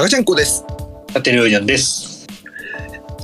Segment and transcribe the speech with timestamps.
[0.00, 0.64] タカチェンコです。
[1.12, 2.26] タテルーニャンです。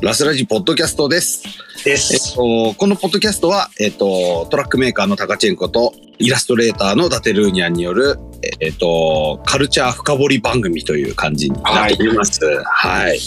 [0.03, 1.43] ラスラジポッドキャストです。
[1.87, 1.99] でえっ
[2.35, 8.19] と、このポッドキャストは、えっと、トラックメーカーのタカチェンコと、イラストレーターのダテルーニャンによる、
[8.61, 12.45] えっと、カルチャー深掘り番組という感じになっております。
[12.45, 13.19] はい。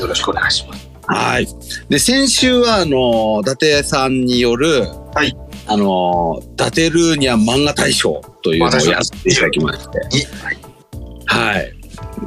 [0.00, 0.90] よろしくお願いします。
[1.06, 1.46] はい。
[1.88, 4.82] で、先週は、あの、伊達さんによる、
[5.14, 5.34] はい。
[5.68, 10.26] あの、伊達ルーニャン漫画大賞というのをやっていただきまして。
[11.24, 11.83] はい。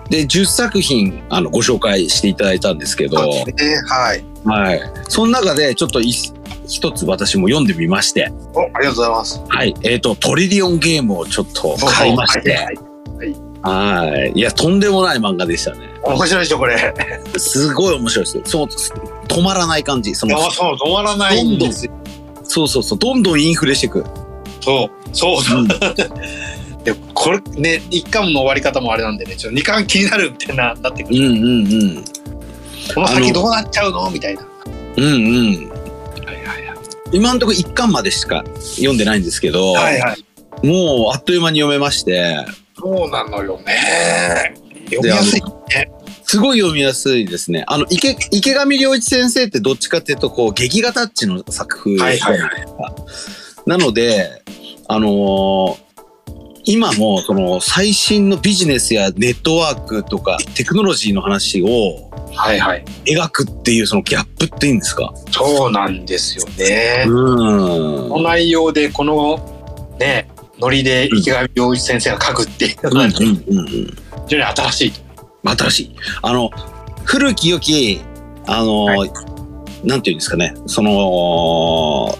[0.10, 3.46] で、10作品、あの、ご紹介していただいたんですけど、ね、
[3.88, 4.24] はい。
[4.46, 4.82] はい。
[5.08, 6.12] その中で、ちょっとい
[6.68, 9.42] 一つ私も読んでみまして、お、ありがとうございます。
[9.48, 9.74] はい。
[9.84, 12.78] えっ、と、トリリオンゲームをちょっと買いまして、はい
[13.62, 14.32] はい。
[14.34, 15.90] いや、とんでもない漫画でしたね。
[16.04, 16.94] 面白いでしょ、これ。
[17.38, 18.42] すごい面白いです。
[18.46, 18.68] そう、
[19.28, 20.16] 止まらない感じ。
[20.16, 21.92] その、そう、止まらないんですよ。
[22.44, 24.06] そうそうそう、どんどんインフレしていく。
[24.62, 25.68] そう、そうそう。
[26.88, 31.20] でこれね、一巻の終わり方もあれなんでね、ちょっと二巻気になるみたいな、なってくる。
[31.20, 32.06] うんうんうん。
[32.96, 34.48] この先どうなっちゃうのみたいな。
[34.96, 35.70] うんうん。
[35.70, 36.78] はいはいはい。
[37.12, 40.66] 今のところ一巻までしか読んでないんですけど、はいはい。
[40.66, 42.46] もうあっという間に読めまして、
[42.80, 44.56] そうなのよね。
[44.86, 45.92] 読みやすいね。
[46.24, 47.66] すごい読みやすいですね。
[47.68, 51.98] あの、池、池上良一先生ってどっちかっていうと、こう、劇画タッチの作風。
[51.98, 52.52] はいはいはい
[53.66, 54.42] なので、
[54.88, 55.87] あのー
[56.68, 62.86] 今のその最新のビジネスやネットワークとかテクノロジーの話をはいはい。
[63.06, 65.12] 描くっていうそのギャップっていいんですか？
[65.32, 67.06] そうなんですよね。
[67.08, 68.10] うん。
[68.10, 70.28] この内容でこのね
[70.60, 73.42] ノリで池上洋一先生が書くっていうのは非。
[74.28, 74.94] 常に新しい。
[75.44, 75.96] 新しい。
[76.22, 76.50] あの、
[77.06, 78.02] 古き良き、
[78.46, 79.08] あの、は
[79.84, 82.18] なんていうんですかね、その、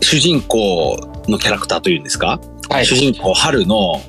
[0.00, 2.38] 主人公のキャラクターというんですか、
[2.74, 2.86] はい。
[2.86, 4.02] 主人公春の、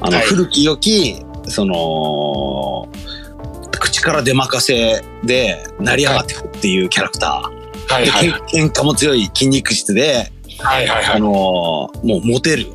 [0.00, 0.26] あの、はい。
[0.26, 1.16] 古き良き、
[1.48, 2.88] その、
[3.80, 7.92] 口から出任せで成り上がっていくっていうキャラクター。
[7.92, 8.06] はい。
[8.06, 8.30] はい。
[8.52, 10.30] 喧嘩も強い筋肉質で、
[10.60, 10.86] あはい。
[10.86, 11.04] はい。
[11.04, 11.20] はい。
[11.20, 12.66] のもうモテる。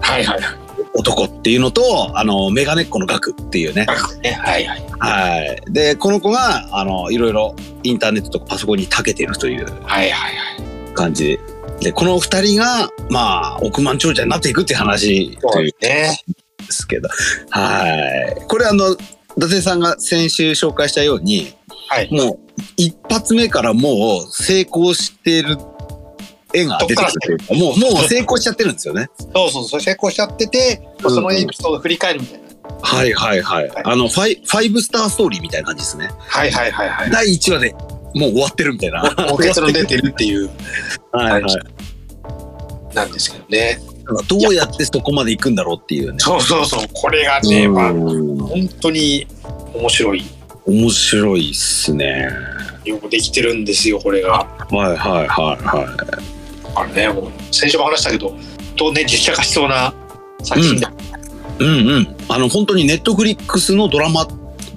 [0.00, 0.24] はい。
[0.24, 0.40] はい。
[0.40, 0.58] はい。
[0.94, 3.86] 男っていうのと、あの、メガネっ子のガクっていうね。
[4.22, 4.32] ね。
[4.32, 4.64] はい。
[4.64, 4.84] はい。
[4.98, 5.62] はい。
[5.72, 10.10] で、この子が、あの、いろいろインターネットとかパソコンに長けてるというはい。
[10.10, 10.32] はい。
[10.94, 11.38] 感じ
[11.80, 16.18] で、この二人が、まあ、億万長者になっていくっていう話というね
[16.58, 17.08] ですけど、
[17.50, 18.46] はい。
[18.46, 18.92] これあの、
[19.36, 21.54] 伊達さんが先週紹介したように、
[21.88, 22.38] はいもう、
[22.76, 25.56] 一発目からもう成功してる
[26.52, 29.08] 絵が出てくるというか、もう、もう成功しちゃってるんですよね。
[29.34, 32.48] そうそうそう成功しちゃっててうんそのエピソードを振り返るみたいな
[32.82, 33.70] はいはいはい。
[33.84, 36.10] あの、ファイ、ファイブスターストーリーみたいな感じですね。
[36.18, 37.74] はいはいはいはい第1話で
[38.14, 39.02] もう終わってるみたいな。
[39.30, 40.50] もう結論出てるっていう
[41.12, 42.94] はいはい。
[42.94, 43.78] なんですけどね
[44.28, 46.18] どうやってそこまで行くんだろうっていうね。
[46.18, 49.26] そうそうそうこれがねまあうん本当に
[49.74, 50.24] 面白い
[50.66, 52.30] 面白いっすね。
[52.84, 56.18] よくできてるんですよこれがはいはいはいは
[56.74, 58.34] あれねもう先週も話したけど
[58.76, 59.92] とね実写化しそうな
[60.42, 60.92] 作品だ、い。
[61.60, 62.16] うんうん。
[62.28, 64.26] あの、本当にネットフリックスのドラマ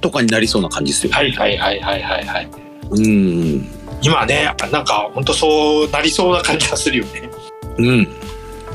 [0.01, 1.13] とかになりそうな感じですよ。
[1.13, 2.60] はいはいはいはいはいはい
[2.91, 3.67] うん。
[4.01, 7.29] 今ねなんか本当そうなりそうな感じがするよね
[7.77, 8.07] うん。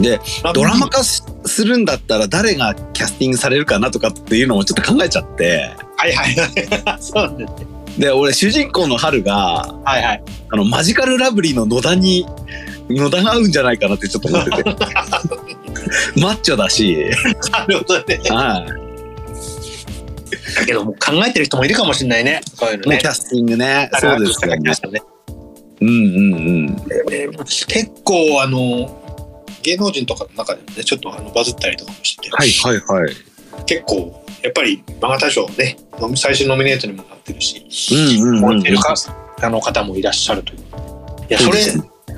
[0.00, 0.20] で、
[0.54, 5.74] ドラマ化すするんだったら誰がキャスティングされるかなとかっていうのもちょっと考えちゃって。
[5.96, 9.34] はいはいはい そうなんですねで、俺主人公の春が、
[9.84, 12.26] はいはいあの、マジカルラブリーの野田に、
[12.90, 14.76] 野田が合うんじゃないかなってちょっと思ってて。
[16.20, 17.06] マッチョだし、
[17.50, 18.85] なるほどねはい。
[20.66, 23.88] だけどもう考えてる人もいるかもしれないねそういうのねキャスティングね。
[24.00, 25.00] そうですよね。
[25.00, 25.02] ね
[25.80, 26.38] うんうんう
[26.70, 26.76] ん。
[27.06, 29.02] で結構あの
[29.62, 33.14] 芸能人とかの中でもねちょっとあのバズったりとかもして、はいはいはい。
[33.64, 35.76] 結構やっぱり漫画大賞ね
[36.16, 38.94] 最終ノミネートにもなってるしうんうんうん燃えてるか
[39.42, 40.62] あの方もいらっしゃるというい
[41.28, 41.60] やそれ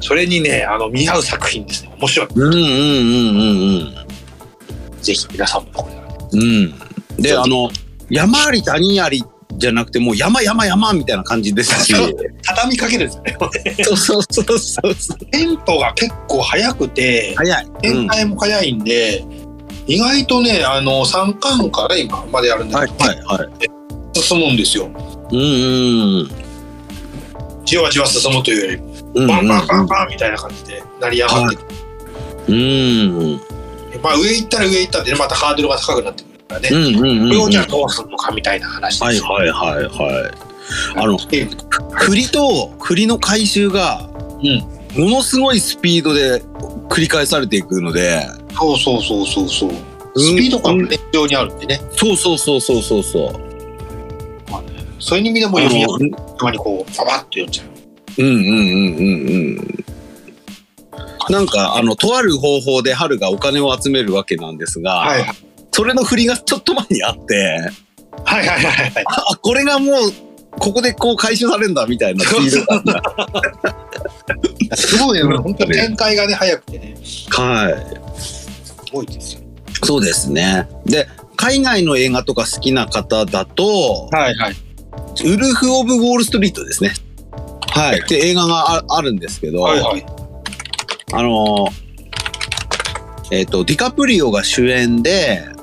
[0.00, 4.08] それにねあの見合う作品ですね面白いうんうんうんうん
[5.02, 6.40] ぜひ皆さんもこれ。
[6.40, 6.74] うん。
[7.16, 7.70] で、あの、
[8.10, 9.24] 山あり谷あり
[9.56, 11.94] じゃなくて、もう山山山みたいな感じですし。
[12.42, 13.36] 畳みかけるんですよね
[13.84, 15.18] そうそうそうそうそう。
[15.26, 17.66] テンポが結構速くて早い。
[17.82, 19.24] 展開も速いんで、
[19.86, 22.74] 意外とねあの3巻から今までやるんうん。
[22.74, 24.18] はいだけど、はいはい。
[24.20, 24.86] 進むんですよ
[25.30, 26.30] うんうん
[27.64, 29.26] じわじわ進むというよりうん。
[29.26, 31.68] バンバンバンバンみたいな感じで成り上がってくる、
[32.48, 33.40] うんうん。
[34.02, 37.28] まあ上行ったら上行ったんでねまたハードルが高くなってからね、うんうんうん。
[37.28, 40.32] これをじゃあどうするのかみたいな話はいですよ、はいはいはい。
[40.96, 41.48] あので
[41.92, 44.08] 振りと振りの回収が、
[44.96, 46.42] ものすごいスピードで
[46.88, 48.26] 繰り返されていくので、
[48.58, 49.70] そうそうそうそうそう
[50.18, 53.48] スピード感がね非常にあるんでねそうそうそうそうそうそう。
[55.00, 56.10] そういう意味でも読みやすい。
[56.10, 57.66] たまにこう、ババッと読んじゃう。
[58.18, 58.46] うんうんうん
[58.96, 59.84] うんうん。
[61.30, 65.30] なんか、あの、とある方法で春がお金を集めるわけなんですが、はいはい。
[65.78, 67.70] それの振りがちょっと前にあって、
[68.24, 69.04] はいはいはいはい。
[69.06, 69.94] あ、これがもう、
[70.58, 72.24] ここでこう回収されるんだみたいな。
[74.74, 76.96] すごいね、本当に展開がね、早くてね、
[77.30, 78.20] はい。
[78.20, 78.48] す
[78.92, 79.42] ごいですよ。
[79.84, 80.68] そうですね。
[80.84, 84.56] で、海外の映画とか好きな方だと、はいはい。
[85.24, 86.92] ウルフ・オブ・ウォール・ストリートですね。
[87.70, 88.00] はい。
[88.00, 90.04] って映画がああるんですけど、はいはい。
[91.12, 91.68] あの、
[93.30, 95.56] えっ、と、ディカプリオが主演で、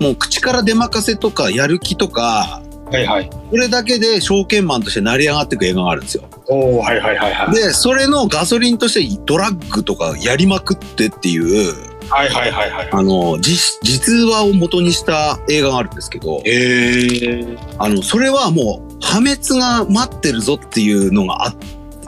[0.00, 3.30] もう口から出まかせとかやる気とか、はいはい。
[3.50, 6.24] それだけで証券マンとして成り上がっていく映画があるんですよ。
[6.48, 7.54] おおはいはいはいはい。
[7.54, 11.74] で、それのガソリンとしてドラッグとかやりまくってっていう、
[12.10, 12.88] はいはいはいはい。
[12.92, 17.06] あの、実、実話を元にした映画があるんですけど、へ
[17.40, 17.56] え。
[17.78, 21.54] あの、それはもう破滅が待ってるぞっていうのがあ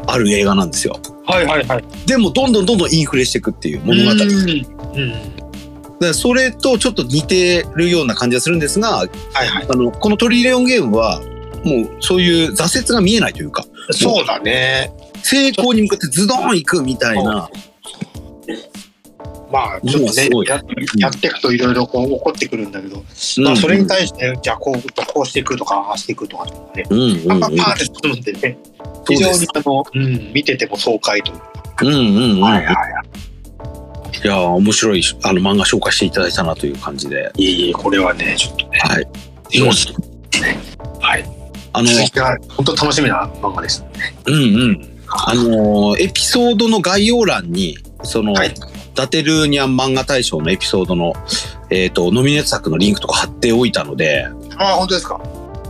[0.06, 0.98] ある映画なんですよ。
[1.26, 1.84] はいはいはい。
[2.06, 4.10] でもどんどんどんどんインフレしていくっていう物語。
[4.10, 4.20] うん。
[4.20, 5.43] うん。
[6.00, 9.08] でそれとちょっと似てるような感じがするんですが、はい
[9.46, 9.66] はい。
[9.68, 11.20] あの、このトリリオンゲームは、
[11.64, 14.92] もうそういう挫折が見えないというか、そうだね。
[15.22, 17.48] 成功に向かってズドーン行くみたいな、
[19.50, 20.62] まあ、ちょっとねや、
[20.98, 23.02] やっていくといろいろこう起こってくるんだけど、
[23.42, 26.44] まあ、それに対して、じゃあこう、こうしていくとか、ああしていくとか
[26.74, 28.58] ね、うんうんうんパンパンパンって進むんでね、
[29.08, 31.52] 非常にあの、うん、見てても爽快というか。
[31.82, 32.40] うんうんうん。
[32.40, 33.33] はいはいい
[34.22, 37.32] やー面白いあの漫画紹介していただいたなという感じで。
[37.36, 37.44] い。
[37.44, 39.58] いえいえ、これはね、ちょっとね、はい。
[39.58, 39.94] よし。
[40.40, 40.58] ね。
[41.00, 41.24] はい。
[41.72, 41.88] あの、
[42.56, 43.84] 本当楽しみな漫画です。
[44.26, 44.38] うんう
[44.72, 44.98] ん。
[45.08, 48.54] あのーエピソードの概要欄に、その、はい
[48.94, 51.14] ダテルーニャン漫画大賞のエピソードの、
[51.68, 55.20] えっ、と、ノミネート作のリンクとか貼っておいたので、ああ、本当ですか？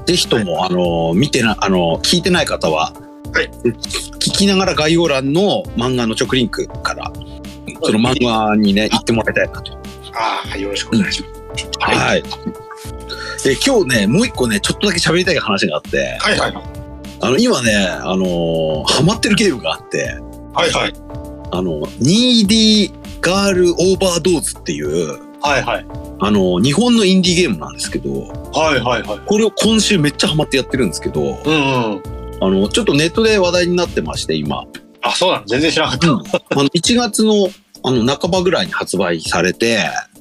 [0.04, 2.92] ぜひとも、あのー見てな、あのー聞いてない方は、
[3.32, 3.50] はい
[4.18, 7.10] 聞きながら概要欄の漫画の直リンクから、
[7.82, 9.72] その漫画にね、行ってもらいたいなと。
[10.14, 11.70] ああ、よろしくお願いします。
[11.80, 11.96] はい。
[11.96, 12.22] はい。
[13.44, 16.64] で、今日ね、もう一個ね、ちょっとだけ喋りたい話があって、はいはいはい。
[17.20, 20.18] あの、今ね、あのーハマってるゲームがあって、
[20.54, 20.92] はいはい。
[21.52, 25.86] あの、2D ガールオーバードーズっていう、はいはい。
[26.20, 29.20] あの、日本のインディーゲームなんですけど、はいはいはい。
[29.26, 32.02] これを今週めっちゃハマってやってるんですけど、うんうん。
[32.40, 34.64] あの、ちょっとネットで話題になってまして、今。
[35.02, 35.46] あ、そうなの？
[35.46, 37.48] 全然知らなかっあの、1月の、
[37.84, 39.78] あの、半ばぐらいに発売されて、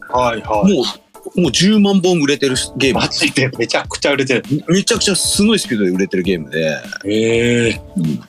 [0.09, 0.17] た。
[0.17, 0.73] はいはい。
[0.73, 3.07] もう、もう10万本売れてるゲームマ。
[3.07, 3.49] ジで？
[3.57, 4.43] めちゃくちゃ売れてる。
[4.67, 7.81] めちゃくちゃすごいスピードで売れてるゲームで、へえ。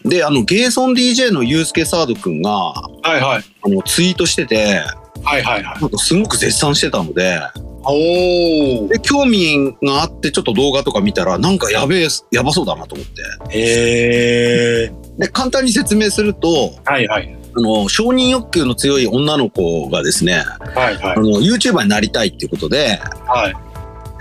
[0.05, 3.45] で、あの、ゲーソン DJ のユースケサードくんが、はいはい。
[3.63, 4.83] あの、ツイートしてて、
[5.25, 5.81] はいはいはい。
[5.81, 7.41] なんかすごく絶賛してたので、
[7.87, 8.89] おお。
[8.89, 13.23] で、興味があってちょっと動画とか見たら、なんかやべえ、やばそうだなと思って。
[13.51, 14.93] へえ。
[15.19, 17.37] で、簡単に説明すると、はいはい。
[17.57, 21.21] あの、承認欲求の強い女の子がですね、はいはいあ。
[21.21, 23.55] の、YouTuber になりたいっていうことで、はい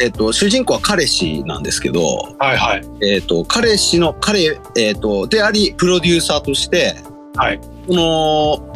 [0.02, 2.86] えっと、主人公は彼氏なんですけど、はいはい。
[3.02, 6.96] えっと、彼氏の、彼、えっと、であり、プロデューサーとして、
[7.36, 7.60] はい。
[7.88, 8.74] この、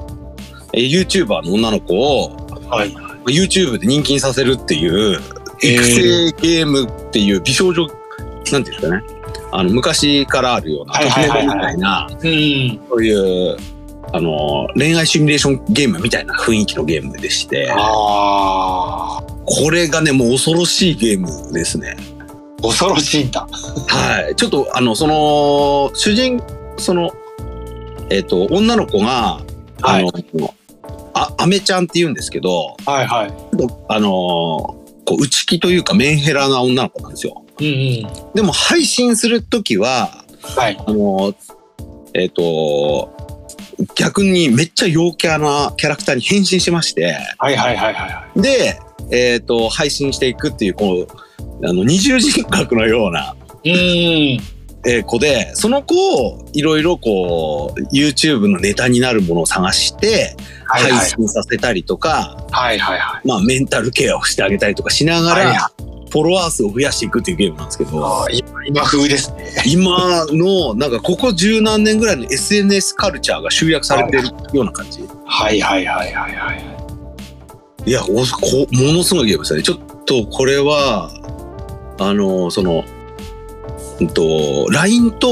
[0.73, 2.35] えー YouTuber の女の子を、
[2.69, 2.93] はい。
[3.25, 5.19] YouTube で人気にさせるっていう、
[5.61, 7.93] 育成ゲームっていう美少女、なん
[8.43, 9.03] ていうんですかね。
[9.51, 11.05] あの、昔からあるような、はい
[11.45, 12.17] みたいな、うん。
[12.89, 13.57] そういう、
[14.13, 19.23] あの、恋愛シミュレーションゲームみたいな雰囲気のゲームでして、ああ。
[19.45, 21.97] これがね、もう恐ろしいゲームですね。
[22.61, 23.47] 恐ろしいんだ。
[23.87, 24.35] はい。
[24.35, 26.41] ちょっと、あの、その、主人、
[26.77, 27.13] その、
[28.09, 29.41] えっ、と、女の子が、
[29.81, 30.11] あの、
[31.13, 33.33] あ、アメちゃんって言うんですけど、はいはい。
[33.89, 34.09] あの、
[35.05, 37.43] こう、内気というかメンヘラな女の子なんですよ。
[37.59, 38.33] うんうん。
[38.33, 40.77] でも配信するときは、はい。
[40.85, 41.33] あの、
[42.13, 43.26] えっ、と、
[43.95, 48.79] 逆にめっちゃ陽キャなキャラクターに変身しまして、はいはいはいはで、
[49.11, 51.07] えっ、と、配信していくっていう、こ
[51.61, 54.37] う、あの、二重人格のような、い。
[54.37, 54.57] うん。
[54.85, 55.95] えー子で、その子
[56.27, 61.09] をいろいろこう、YouTube のネタになるものを探して、配はいはい。
[61.09, 63.27] 信させたりとか、はいはいはい。
[63.27, 69.53] まあ、メンタルケアをしてあげたりとかしながはいら、フォロワー数を増やしていくっていうゲームなんですけど、今今風ですね。
[69.65, 75.03] 今の、なんかここ十何年ぐらいの SNS カルチャーが集約されてるような感じ。
[75.25, 76.65] はいはいはいはいはい。
[77.85, 79.63] いや、おこものすごいゲームですよね。
[79.63, 81.09] ちょっとこれは、
[81.99, 82.83] あの、その、
[83.99, 85.27] うんと、LINE と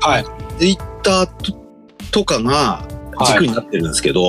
[0.00, 0.24] はい。
[0.58, 1.58] Twitter と
[2.10, 2.82] とかが
[3.26, 4.22] 軸になってるんですけど、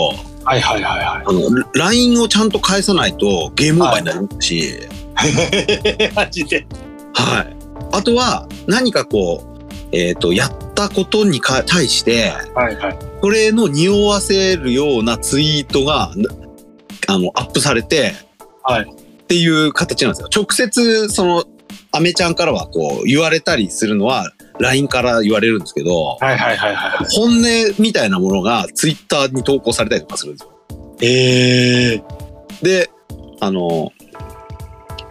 [0.43, 1.41] はいはいはいはあの、
[1.73, 4.98] LINE をちゃんと返さないとゲームオーバーになりますし、い。
[6.15, 6.65] マジで。
[7.13, 7.55] はい。
[7.91, 12.97] あとは、何かこう、えっ、と、やったことにか対して、はいはい。
[13.21, 16.29] それの匂わせるようなツイートが、な
[17.07, 18.13] あの、アップされて、
[18.63, 20.29] はいっていう形なんですよ。
[20.35, 21.43] 直接、その、
[21.91, 27.05] アメちゃんからはこう、言われたりするのは、LINE から言われるんですけど、はいはいはいはい。
[27.11, 27.43] 本音
[27.77, 30.97] みたいなものがツイッターに投稿されたりとかするんですよ。
[31.01, 32.03] ええ
[32.63, 32.89] で、
[33.39, 33.91] あの、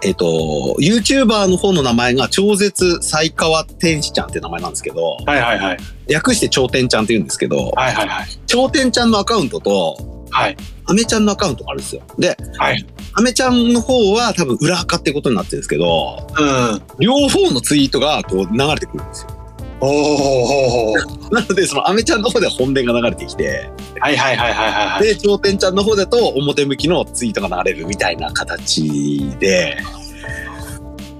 [0.02, 5.78] えっ、と、YouTuber の方の名前が超絶才川天使ちゃんって名前なんですけど、はいはいはい。
[6.08, 8.26] 略して超天ちゃんって言うんですけど、はいはいはい。
[8.46, 10.56] 超天ちゃんのアカウントと、はい。
[10.84, 12.02] アメちゃんのアカウントがあるんですよ。
[12.18, 12.86] で、はい。
[13.14, 16.82] アメちゃんの方は多分裏垢ってことになってるんですけど、うん。
[17.00, 19.37] 両方のツイートがこう流れてくるんですよ。
[19.80, 20.96] おお。
[21.30, 23.70] なので、そのアメちゃんの方では本音が流れてきて、
[24.00, 25.02] はいはいはいはいはいはい。
[25.02, 29.78] で、超天ちゃんの方だと表向きのツイートが流れるみたいな形で、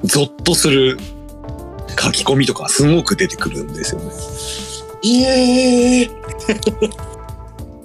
[0.04, 0.98] ゾッとする
[2.00, 4.12] 書き込みとかすごく出てくるんですよね。
[5.04, 6.10] ええ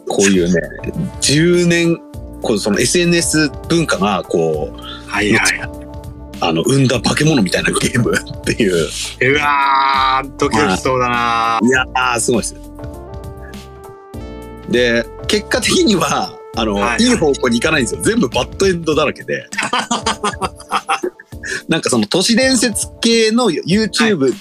[0.07, 0.61] こういうね、
[1.21, 1.97] 10年、
[2.41, 5.82] こうその SNS 文化がこう、はいはい。
[6.45, 8.73] あの、生んだ化け物みたいなゲーム っていう。
[8.75, 12.55] うわー、ドキドキしそうだないやー、すごいです。
[14.69, 18.01] で、結果的には、あの、はいい、い方向に行かないんですよ。
[18.01, 19.47] 全部バッドエンドだらけで。
[21.67, 24.33] なんかその都市伝説系の YouTube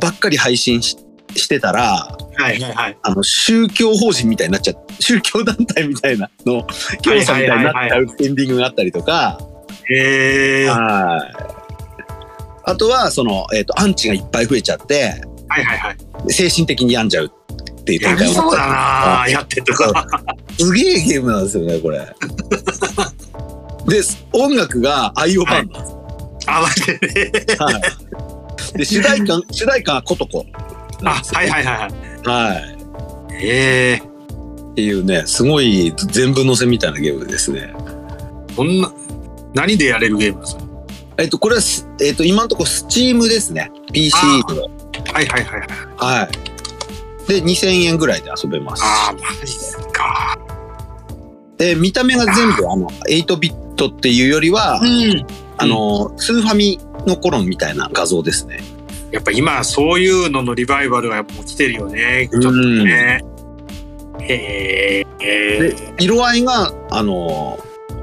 [0.00, 0.96] ばっかり配信し
[1.36, 2.98] してたら、はいはいはい。
[3.02, 6.66] あの、宗教法人みたいになっちゃう、宗教団体みたいなの、
[7.02, 9.38] 教祖みたいになっちゃうエンディングがあったりとか、
[9.90, 11.32] ええははい。
[12.64, 15.20] あとは、その、えっ、と、アンチがいっぱい増えちゃって、
[15.58, 16.32] いはいはい。
[16.32, 20.06] 精神的に病んじゃうっていうやりそうだあなやってるとか。
[20.58, 21.98] すげえゲームなんですよね、これ。
[23.88, 26.06] で、音楽がアイオバンなんですよ。
[26.46, 27.56] あ、マジでね。
[27.58, 27.72] は
[28.74, 28.78] い。
[28.78, 30.46] で、主題歌、主題歌がコトコ
[31.04, 31.22] あ。
[31.34, 32.52] はいはいはいはい。
[32.52, 32.76] はい。
[33.42, 34.02] ええ
[34.70, 37.72] っていうね、すごい全部載せみたいなゲームですね。
[38.54, 38.92] こんな、
[39.54, 40.62] 何でやれるゲームですか？
[41.18, 43.70] えっと、これはす、えっと、今のところスチームですね。
[43.92, 44.16] PC
[44.48, 44.62] の。
[45.12, 46.20] はいはいはいはい。
[46.22, 46.28] は
[47.26, 47.30] い。
[47.30, 48.82] で、2000円ぐらいで遊べます。
[48.84, 50.38] あー、マジっすか。
[51.58, 55.26] で、見た目が全部あの、8ビットっていうよりは、ん。
[55.58, 58.60] あの、スーファミの頃みたいな画像ですね。
[59.12, 62.28] やっぱ今そういうののリバイバルがやっぱ来てるよね。
[62.32, 63.20] ちょっとね。
[64.20, 65.68] へえ。
[65.68, 67.58] で、色合いが、あの、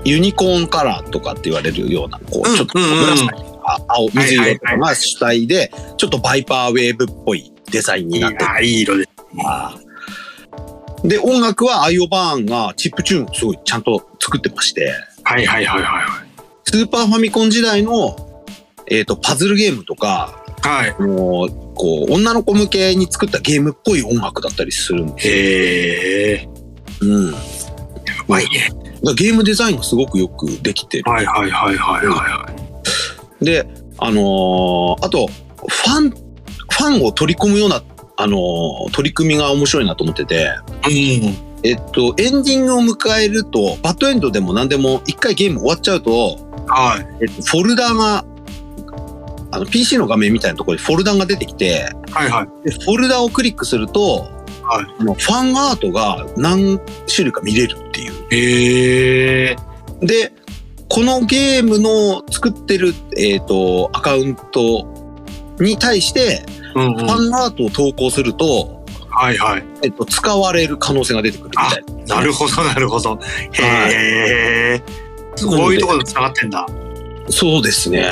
[0.08, 9.10] ユニコーンカラーとかって言われるような、こう、うんちょっと紫とか青、水色とかが主体で、ちょっとバイパーウェーブっぽいデザインいになってるや、いい色です。
[11.04, 16.28] で、音楽はアイオバーンがチップチューンをすごいちゃんと作ってまして、はいはいはいはい
[16.70, 18.44] スーパーファミコン時代の、
[18.88, 20.92] えっ、と、パズルゲームとか、はい。
[20.92, 21.02] はい。
[21.02, 26.50] もう、こう、女の子向けに作ったゲームっぽい音楽だったりするんで、へえ。
[27.02, 27.36] うん。
[28.28, 28.70] まいね。
[29.04, 31.10] らゲームデザインがすごくよくできてる。
[31.10, 32.50] はいはいはいはいは
[33.42, 33.46] い。
[33.46, 33.68] で、
[34.00, 37.82] あのーあと、ファン、ファンを取り込むような、
[38.18, 40.50] あのー取り組みが面白いなと思ってて、
[40.86, 41.48] うん。
[41.64, 47.08] えっと、エンディングを迎えると、バッドエンドでも何でも、一回ゲーム終わっちゃうと、はい。
[47.22, 48.26] えっと、フォルダが、
[49.52, 52.70] あの、PC の画面みたいなところにフォルダが出てきて、はいはい。
[52.70, 54.28] でフォルダをクリックすると、
[54.64, 58.14] はいファンアートが何種類か見れるっていう。
[58.32, 59.56] へえ。
[60.02, 60.34] で、
[60.90, 64.88] このゲームの作ってる、えっ、と、アカウント
[65.60, 66.96] に対して、うんうん。
[66.98, 69.64] ファンアートを投稿すると、はいはい。
[69.84, 72.16] えっと、使われる可能性が出てくるみたいな。
[72.18, 73.20] なるほどなるほど。
[73.54, 74.84] へえ。
[75.44, 76.68] こういうところで繋がってんだ。
[77.30, 78.06] そうですね。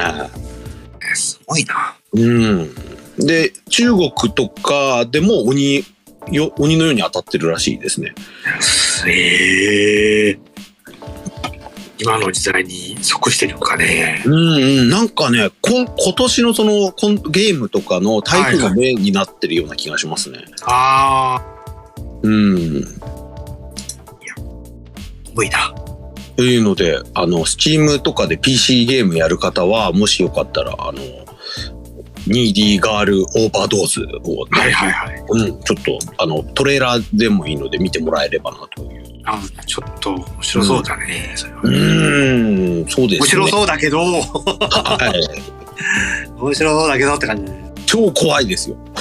[1.11, 1.95] えすごいな。
[2.13, 2.75] うん。
[3.19, 5.85] で、中国とかでも鬼、
[6.31, 8.13] よ鬼のように当たってるらしいですね。
[9.07, 10.39] へえ。
[11.97, 14.21] 今の時代に即してるのかね。
[14.25, 14.89] うんうん。
[14.89, 20.39] なんかね、こん今年のそのこんゲームとかの台風の目になってるような気がしますね。
[20.63, 21.43] ああ、
[22.23, 22.85] うん。
[25.35, 25.73] 無理だ。
[26.37, 31.24] というので、あの、スチームとかで PC ゲームやる方は、もしよかったら、あの、
[32.27, 35.23] 2D ガールオーバードーズをね、はいはいはい。
[35.29, 39.05] うん、ちょっと、あの、トレーラーでもいいので見てもらえればなという。
[39.27, 41.33] あちょっと面白そうだね。
[41.35, 43.39] それはうーん、そうですね。
[43.39, 44.21] 面白そうだけど、は
[45.15, 45.41] い。
[46.39, 47.51] 面白そうだけどって感じ。
[47.85, 48.77] 超怖いですよ。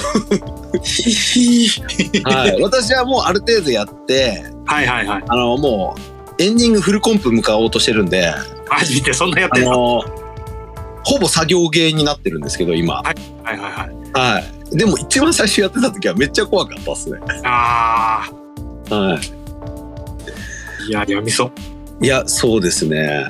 [2.25, 2.61] はい。
[2.61, 5.23] 私はもうある程度やって、はいはいはい。
[5.27, 5.95] あの、も
[6.39, 9.71] う、エンディングフルコンプ向かおうとしてるんで、あマジでそんなやってんの？
[9.71, 10.03] の、
[11.05, 12.95] ほぼ作業芸になってるんですけど、今。
[12.95, 14.35] はいはいはい。
[14.35, 14.39] は
[14.73, 14.77] い。
[14.77, 17.19] でも一番最初やってた時はめっちゃ怖かったっすね。
[17.43, 18.27] あ
[18.89, 19.19] はあ、
[20.87, 21.51] いや、やみそ。
[22.01, 22.05] い。
[22.05, 23.23] いや、そうですね。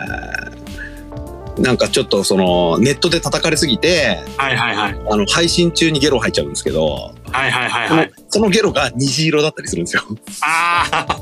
[1.57, 4.93] なんかちょっとそのネットで叩かれすぎて、はいはいはい。
[5.09, 8.11] あの配信中にゲロ入っちゃうんですけど、はいはいはいはい。
[8.29, 10.03] そのゲロが虹色だったりするんですよ。
[10.41, 11.19] ああ。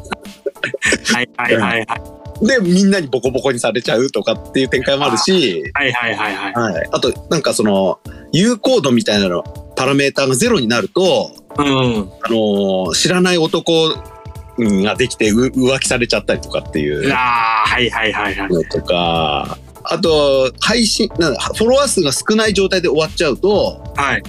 [1.13, 2.22] はいはいはいはい。
[2.47, 6.53] で、みんなにボコボコにされちゃうとかっていう展開もあるし、はいはいはいはい。
[6.53, 6.89] はい。
[6.91, 7.99] あと、なんかその、
[8.31, 9.43] 有効度みたいなの、
[9.75, 11.65] パラメーターがゼロになると、うん。
[11.65, 11.69] あ
[12.29, 13.95] のー知らない男
[14.57, 18.49] ができてう浮気されちゃったりとかっていうああ、はいはいはいはい。
[18.49, 24.23] のとか、あと、配信、なんかフォロワー数が少ない状態で終わっちゃうと、はい。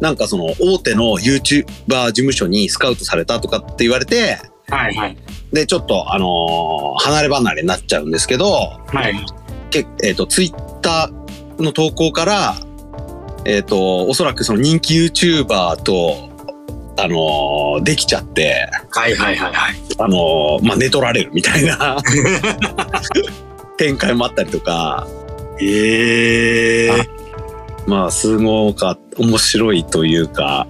[0.00, 1.64] なんかその大手の YouTuber
[2.06, 4.38] 事務所にスカウトされたとかって言われて、
[4.68, 5.16] はいはい。
[5.56, 8.44] で、ちょっと、あのー離れ離れになっちゃうんですけど、
[8.86, 9.26] はい。
[9.70, 12.54] けえっ、と、ツイッターの投稿から、
[13.46, 16.30] えっ、と、おそらくその人気 YouTuber と、
[16.98, 19.74] あのーできちゃって、はいはいはいはい。
[19.98, 21.96] あのーまあ、寝取られるみたいな
[23.78, 25.06] 展開もあったりとか、
[25.60, 26.90] ええ
[27.86, 30.66] まあ、すごか、面白いというか、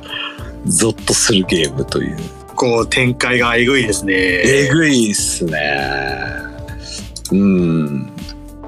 [0.65, 2.36] ゾッとするゲームという。
[2.57, 4.15] こう展開がえぐいですね。
[4.15, 6.17] えぐいっすね。
[7.33, 8.11] うん。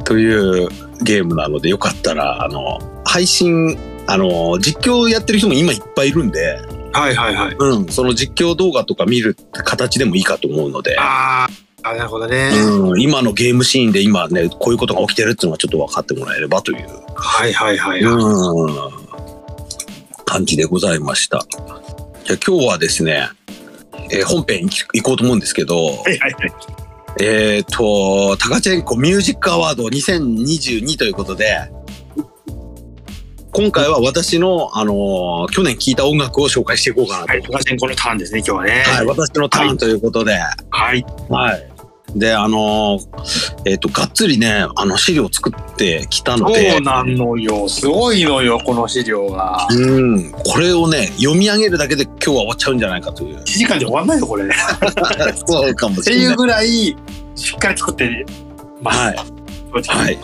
[0.05, 0.69] という
[1.03, 6.61] ゲームなので、よかったら、あの、配信、あの、実況やってる人も今いっぱいいるんで、
[6.93, 7.57] はいはいはい。
[7.59, 11.47] うん、その実況動画とか見る形でもいいかと思うので、あ
[11.83, 12.51] あ、なるほどね。
[12.55, 18.01] うん、今のゲームシーンで今ね、こういうことが起きてるっていうのがちょっと分かってもらえればという、はいはいはい。
[18.01, 18.91] うん、
[20.25, 21.47] 感じでございました。
[22.25, 23.29] じゃあ今日はですね、
[24.11, 26.35] えー本編行こうと思うんですけど、はいはいはい。
[27.21, 31.71] えっ、と、タカチェンコミュージックアワード2022ということで、
[33.53, 37.33] 今回は私の、あのー去年聴いた音楽を紹介していこうかなと。
[37.33, 38.85] はい、トカチェンコのターンですね、今日はね。
[38.87, 40.33] はい、私のターンということで、
[40.71, 41.05] はい。
[41.29, 41.78] はい。
[42.19, 47.69] で、あのーえっ、と、がっつりね、あの、資料を作ってきたのそでう、なのよ。
[47.69, 49.67] すごいのよ、この資料が。
[49.71, 53.45] うん、これをね、読み上げるだけで今日は終わっちゃうんじゃないかという1。
[53.45, 54.45] 時間で終わんないよ、これ。
[54.45, 54.49] っ
[55.47, 56.27] そうかもしてれない。
[56.27, 56.97] いうぐらい、
[57.35, 58.27] しっかり作って
[58.83, 58.99] ます。
[58.99, 59.17] はい。
[59.87, 60.19] はい。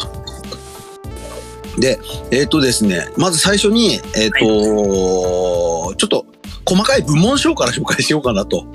[1.78, 1.98] で、
[2.30, 6.26] えっ、とですね、まず最初に、えっ、と、ちょっと
[6.66, 8.66] 細かい部門賞から紹介しようかなと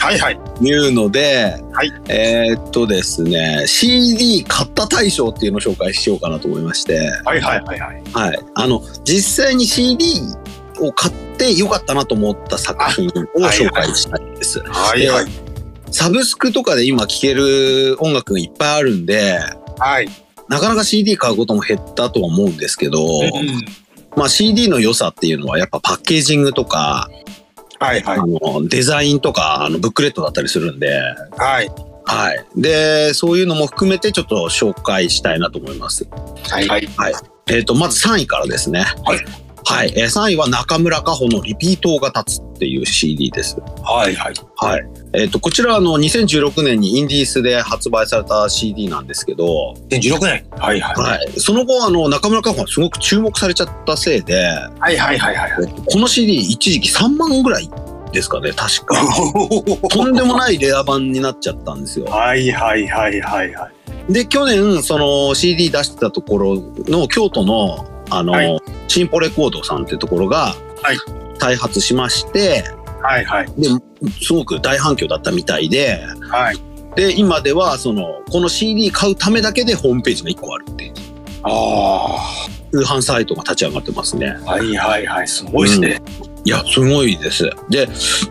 [0.00, 0.40] はいはい。
[0.60, 8.02] いうので、はいえっ、とですね、CD 買った大賞っていうのを紹介しようかなと思いまして、はいはいはいはい。
[8.12, 8.38] はい。
[8.54, 10.20] あの、実際に CD
[10.80, 14.60] を買ってよかったなと思った作品を紹介したいんです。
[14.60, 15.26] はいはい。
[15.90, 19.38] サブスクとかで今聴ける音楽がいっぱいあるんで、
[19.78, 20.08] はい。
[20.48, 27.10] なかなか CD 買うことも減ったとは思うんですけど、うんまあ CD の良さっていうのはやっぱパッケージングとか、
[27.78, 28.26] はいはいあ。
[28.26, 31.00] のデザインとかあのブックレットだったりするんで、
[31.36, 31.70] はい。
[32.04, 32.44] はい。
[32.56, 36.06] で、そういうのも含めてちょっと紹介したいなと思います。
[36.48, 36.68] はい。
[36.68, 36.88] はい。
[37.48, 38.84] えっ、と、まず3位からですね。
[39.04, 39.18] はい。
[39.66, 39.92] はい。
[39.96, 43.56] えー3位は中村佳穂のリピートが立つっていう CD です。
[43.82, 44.34] はいはい。
[44.56, 44.86] はい。
[45.12, 50.46] えっ、と、こちらはあの2016年にインディースで発売された CD なんですけど、2016年。
[50.52, 50.94] はいはい。
[50.96, 51.40] はい。
[51.40, 54.36] その後、あの、中村佳穂がすごく注目されちゃったせいで、
[54.78, 55.50] はいはいはいはい。
[55.86, 57.68] この CD 一時期3万ぐらい
[58.12, 58.96] ですかね、確か。
[59.90, 62.06] とんでもないレア版になっちゃったんですよ。
[62.06, 63.68] はいはいはいはいは
[64.08, 64.12] い。
[64.12, 70.98] で、去年、その CD 出してたところの京都の、あの、はいシンポレコードさんっていうところがはい、
[71.38, 72.64] 開発しまして、
[73.02, 73.46] はいはい。
[73.56, 73.68] で、
[74.22, 76.56] すごく大反響だったみたいで、はい。
[76.94, 80.92] で、今では、その、この CD 買うためだけでホームページが1個あるっていう、
[81.42, 84.36] あ通販サイトが立ち上がってますね。
[84.46, 84.52] あ。
[84.52, 85.28] はいはいはい。
[85.28, 86.02] すごいですね。
[86.44, 87.50] いや、すごいです。
[87.68, 87.86] で、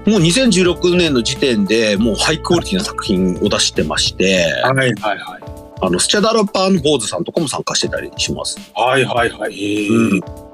[0.10, 5.44] もう2016年の時点でもうハイクオリティな作品を出してまして、はいはいはい。
[5.82, 8.58] あの、スチャダラパーの坊主さんとかも参加してたりします。
[8.76, 9.86] はいはいはい。
[9.86, 10.46] えうんー。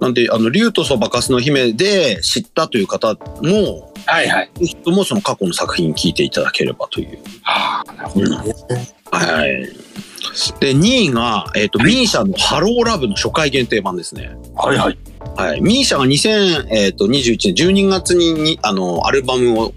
[0.00, 4.50] なんで、あの、竜とそばかすの姫で知ったという方も、はいはい。
[4.60, 7.18] 人もその過去の作品聞いていただければという。
[7.44, 8.54] ああ、なるほどね。
[9.10, 9.62] はい。
[10.60, 14.36] で、2位が、えっ、と、ミーシャのハローラブの初回限定版ですね。
[14.56, 14.98] はいはい。
[15.36, 15.60] はい。
[15.60, 19.72] ミーシャが2021年12月ににあの、アルバムを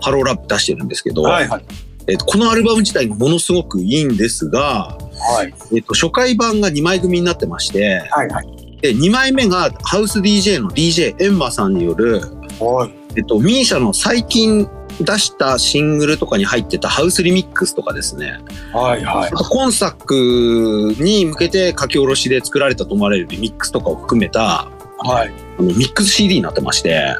[0.00, 1.64] ハローラブ出してるんですけど、はいはい。
[2.08, 5.54] えっとこのアルバム自体がものすごくいいんですが、はい。
[5.76, 8.46] えっと初回版が2枚組になってまして、はいはい。
[8.80, 12.20] で2枚目がハウス DJ の DJ エンマさんによる、
[12.60, 12.98] はい。
[13.16, 14.68] えっと、ミーシャの最近
[15.00, 18.40] 出したシングルとかに入ってたハウスリミックスとかですね。
[18.72, 25.32] はいはい今作に向けて書き下ろしで作られたと思われるリミックスとかを含めたはい。
[25.58, 27.14] あのミックス CD になってまして。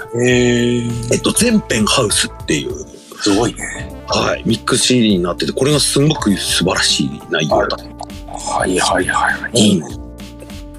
[1.13, 2.73] えっと、全編ハウスっていう、
[3.21, 3.65] すごいね。
[4.07, 7.77] はい、ミックス CD になってて、これがすごく素晴らしい内容だ。
[7.77, 9.59] はいはいはい。
[9.59, 9.87] いいね。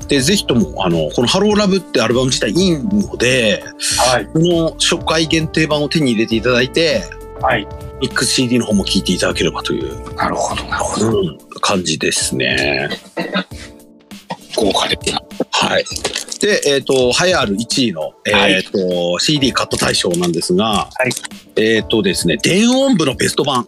[0.08, 3.64] で、ぜひとも、あの、このハローラブってアルバム自体いいので、
[4.12, 4.26] はい。
[4.26, 7.04] この初回限定版を手に入れていただいて、
[7.42, 7.68] はい。
[8.02, 11.20] ミックス CD の方も聴いていただければという、なるほどなるほど。
[11.20, 12.90] うん、感じですね。
[14.56, 15.22] 豪華的な。
[15.52, 15.86] はい。
[16.40, 23.68] で、えっ、と、栄えある1位の、えっ、と、CD カット大賞なんですが、いえっ、とですね、電音部のベスト版。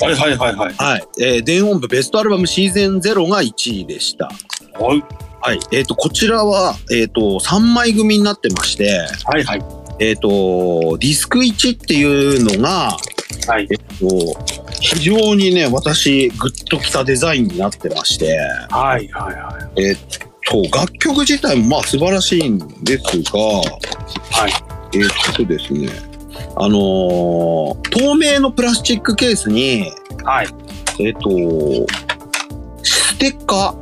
[0.00, 0.74] はいはいはいはい。
[0.74, 1.04] はい。
[1.20, 4.26] えー電音部ベストアルバムシーズン0が1位でした。
[4.78, 5.04] はい
[5.40, 5.60] はい。
[5.72, 9.77] えっ、と、こちらは、えっ、と、3枚組になってまして、はいはい。
[10.00, 12.96] えっ、と、ディスク1っていうのが、
[13.46, 13.68] はい。
[13.68, 18.38] こう非常にね、私、グッときたデザインになってまして、
[18.70, 19.96] はいはいはい。
[20.48, 23.62] と楽曲自体もまあ素晴らしいんですが、は
[24.48, 24.52] い。
[24.94, 25.88] えっとですね、
[26.56, 29.90] あのー透明のプラスチックケースに、
[30.24, 30.46] はい。
[31.00, 31.30] えっ、と、
[32.82, 33.74] ステッカ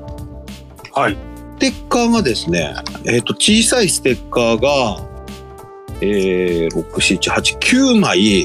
[0.95, 1.17] ー、はい。
[1.57, 2.75] ステッカーがですね、
[3.05, 5.16] えっ、と、小さいステッカーが、
[6.01, 6.85] えー、6、
[7.19, 8.45] 7、8、9枚、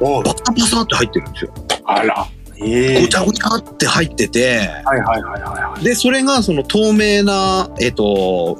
[0.00, 1.54] おバサバサって入ってるんですよ。
[1.84, 2.26] あら。
[2.56, 5.84] ええごちゃごちゃって入ってて、はいはいはいはいはい。
[5.84, 8.58] で、それがその透明な、えっ、と、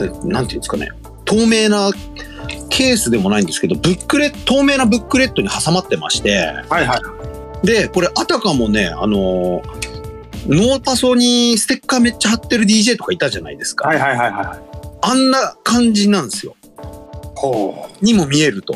[0.00, 0.88] えなんていうんですかね、
[1.24, 1.90] 透明な
[2.70, 6.36] ケースでもないんですけど、ブックレット、透明なブックレットに挟まってまして、
[6.68, 7.00] はいは
[7.62, 7.66] い。
[7.66, 9.62] で、これあたかもね、あの、
[10.46, 13.88] ノーパソにステッカーめっちゃ貼ってる DJ とかいたじゃないですか。
[13.88, 14.60] はいはいはいはい。
[15.02, 16.56] あんな感じなんですよ。
[18.00, 18.74] にも見えると。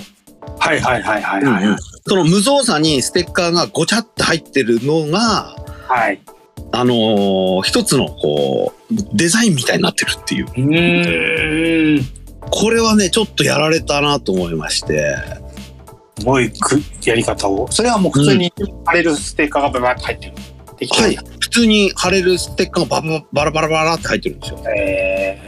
[0.59, 1.67] はいはいはいはいはい。
[1.69, 5.57] はいその無造作にステッカーがごちゃって入ってるのが、
[5.89, 6.21] はい。
[6.73, 10.47] あのー一つのこう、デザインみたいになってるっていう。
[10.47, 12.05] うーん。
[12.51, 15.17] これはね、ちょっとやられたなと思いまして。
[16.19, 17.71] すごいくやり方を。
[17.71, 18.53] それはもう普通に
[18.85, 20.33] 貼れるステッカーがババッと入ってる。
[20.79, 21.19] できてるはい。
[21.41, 24.63] 普通に貼れるステッカーがバババラバラバラって入ってるんですよ。
[24.77, 25.41] え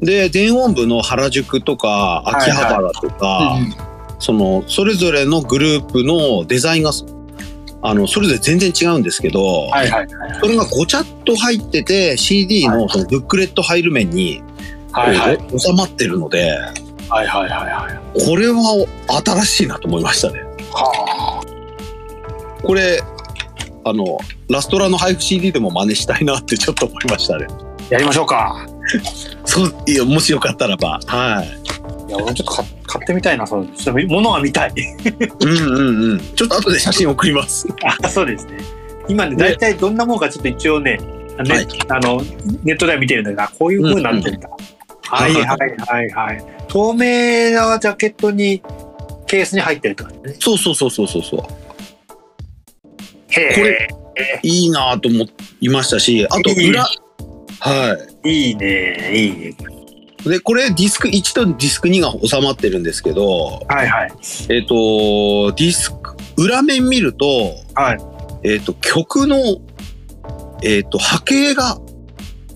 [0.00, 6.90] で、電音部の原宿とか秋葉原とか、ーその、それぞれのグループのデザインが、
[7.82, 10.40] あの、それぞれ全然違うんですけど、はいはいはい。
[10.40, 14.42] それがごちゃっと入ってて、CD のそのブックレット入る面に、
[14.92, 15.38] はいはい。
[15.58, 16.50] 収まってるので、
[17.08, 18.26] はいはいはいはい。
[18.26, 18.86] これは
[19.24, 20.40] 新しいなと思いましたね。
[20.72, 21.42] は
[22.62, 23.00] これ、
[23.84, 24.18] あの、
[24.50, 27.46] ラストラの配布 CD でも真似したいなってちょっと思いましたね。
[27.48, 27.94] あ。
[27.94, 28.66] やりましょうか。
[29.44, 31.48] そう、いや、もしよかったらば、はい。
[32.08, 33.46] いや、俺もちょっと買買ってみたいな。
[33.46, 34.72] そのちょっと物が見たい。
[35.40, 36.20] うんうんうん。
[36.34, 37.66] ちょっと後で写真送ります。
[38.02, 38.58] あ、そうですね。
[39.08, 42.22] 今ね、大体どんなもんかちょっと一応ね、ねはいあの、
[42.64, 44.48] ネットでは見てるんだけど、あこういう風になってるんだ。
[45.10, 46.44] はいはいはいはい。
[46.68, 48.62] 透明なジャケットに、
[49.26, 50.36] ケースに入ってるって感じね。
[50.40, 51.40] そうそうそうそうそうそう。
[53.28, 53.54] へえ。
[53.54, 53.88] これ
[54.42, 55.26] いいなと思
[55.60, 56.82] いましたし、あと裏、
[57.60, 59.54] はいね、いいね。
[60.24, 60.28] い。
[60.28, 64.12] で、これディスク1とディスク2が収まってるんですけど、はいはい。
[64.48, 67.26] えっ、と、ディスク、裏面見ると、
[67.74, 67.98] はい。
[68.44, 69.36] えっ、と、曲の、
[70.62, 71.78] えっ、と、波形が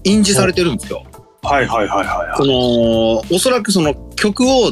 [0.04, 1.04] 印字されてるんですよ。
[1.44, 4.70] はいはいはいはいその、おそらくその曲を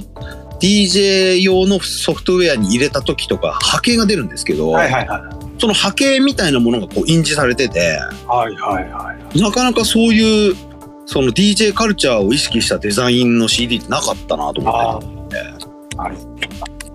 [0.61, 5.23] DJ 用のソフトウェアに入れた時とか波形が出るんですけど、はいはいはい。
[5.61, 7.99] その波形みたいなものがこう印字されてて、
[8.29, 9.41] はいはいはい。
[9.41, 10.55] なかなかそういう、
[11.11, 15.39] その DJ カルチャーを意識したデザインの CD ってなかったなと思あって。
[15.97, 16.09] あ。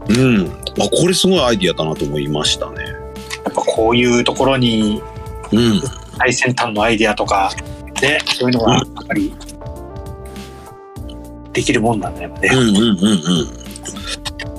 [0.08, 0.48] うん。
[0.48, 2.82] あ、これすごいアイディアだなと思いましたね。
[2.82, 2.92] や
[3.50, 5.04] っぱこういうところに
[5.52, 5.82] うん。
[6.18, 7.52] 最先端のアイデアとか、
[8.02, 9.36] ね、そういうのがやっぱり
[11.52, 12.50] できるもんなんだよね。
[12.54, 13.65] うんうんうんうん。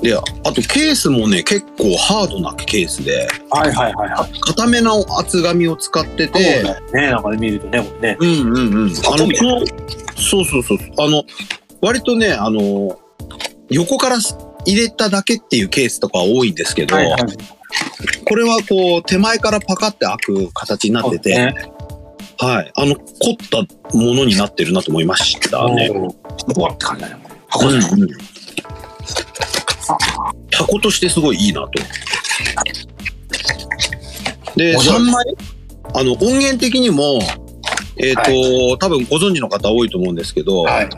[0.01, 4.39] で、あとケースもね、結構ハードなケースで、はいはいはいはい。
[4.39, 8.17] 固めの厚紙を使ってそうて、だよね、なんかね見るとね、これね。
[8.19, 8.89] うんうんうん。
[8.89, 8.91] あの、
[10.15, 10.87] そうそうそうそう。
[10.99, 11.23] あの、
[11.81, 12.99] 割とね、あの、
[13.69, 14.17] 横から
[14.65, 17.21] 入れただけっていうケースとか多いんですけど、はいはい
[18.25, 21.55] これはこう、手前からパカって開く形になってて、ね
[22.39, 22.71] はい。
[22.75, 25.87] あの、凝ったものになってるなと思いましたね。
[25.87, 27.17] うわって感じだね。
[27.25, 28.09] う箱でんうん
[30.51, 31.71] 箱としてすごいいいなと。
[34.55, 35.25] で、面白い3枚、
[35.93, 37.19] あの、音源的にも、
[37.97, 40.89] えっ、と、多分ご存知の方多いと思うんですけど、はい。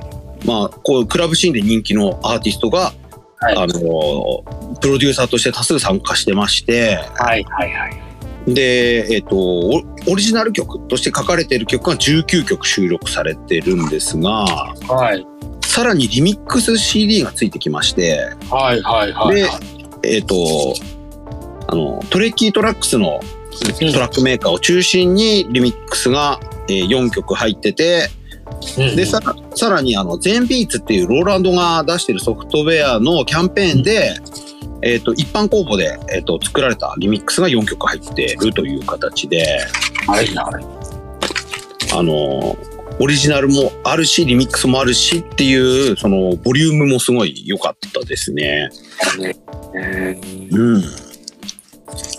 [0.45, 2.93] まあ、こう、クラブシーンで人気のアーティストが、
[3.41, 4.43] はいあの、
[4.81, 8.53] プロデューサーとして多数参加してまして、はいはいはい。
[8.53, 15.25] で、えっ、とオ、オリジナル曲として書かれている曲が19曲収録されてるんですが、はい。
[15.69, 19.35] さらにリミックス CD がついてきまして、はいはいはい。
[20.01, 20.35] で、えっ、と、
[21.67, 28.09] あの、トレッキートラックスのうんトラックメーカーを中心にリミックスが、えー4曲入ってて、
[28.79, 34.15] うんで、さらにあの、ゼンビーツっていうローランドが出してるソフトウェアのキャンペーンで、
[34.81, 39.45] えっ、と、一般公募で、えっ、と、作られたリミックスが4曲入ってるという形で、
[40.07, 40.65] はいはい。
[41.93, 42.57] あの、
[43.01, 48.69] オリジナルもあるし、リミックスもあるしっていう、その、ボリュームもすごい良かったですね。
[49.75, 50.83] えーうん。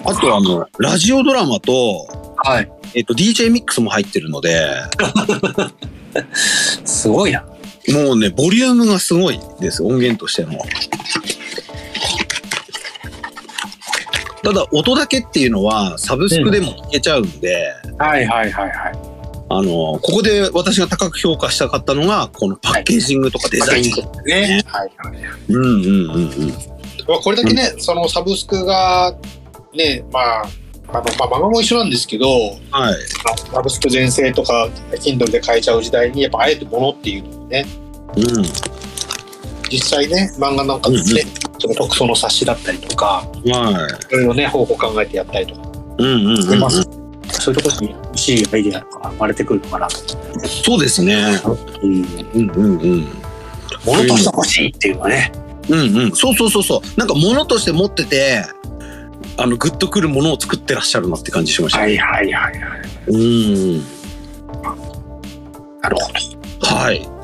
[0.05, 2.73] あとあの、ラジオドラマと、はい。
[2.95, 4.67] えっ、と、DJ ミックスも入ってるので、
[6.85, 7.45] すごいな。
[7.89, 10.59] もうね、ボリュームがすごいです、音源としての。
[14.43, 19.20] ただ、音だけっていうのは、サブスクでも聞けちゃうんで、はいはいはいはい。
[19.53, 24.23] あの、ここで私が高く評価したかったのが、このパッケージングとかデザインとか。
[24.23, 24.63] ね。
[24.65, 25.19] はいはい。
[25.49, 26.49] うんうんうんうん。
[27.09, 29.17] まあこれだけね、そのサブスクが、
[29.75, 32.27] ね、まあ、あの、まあ、漫画も一緒なんですけど、
[32.71, 32.95] はい。
[33.53, 37.67] サブスク全盛とか、Kindle で買えちゃう時代に、やっぱあえて物っていうのをね、
[38.17, 38.43] うん。
[39.69, 46.03] 実際ね、漫画なんかでね、うんうんその特捜の冊子だったりとか、はいろいろね、方法考えてやったりとか、い。
[46.03, 46.90] うんうんうん、うん出ます。
[47.41, 49.97] そういうところに欲しいアイデアが生まれてくるのかなと。
[50.47, 51.41] そうですね。
[51.83, 52.05] うん。
[52.35, 53.09] うんうんうん。
[53.85, 55.33] 物として欲しいっていうのはね。
[55.69, 56.13] うんうん。
[56.13, 56.99] そうそうそうそう。
[56.99, 58.45] なんか物として持ってて、
[59.37, 61.81] あの、グッとくるものを作ってらっしゃるなって感じしました。
[61.81, 62.81] はいはいはいはい。
[63.09, 63.79] うん。
[65.81, 66.13] なるほ
[66.61, 66.67] ど。
[66.67, 66.93] はい。
[66.93, 67.20] はい。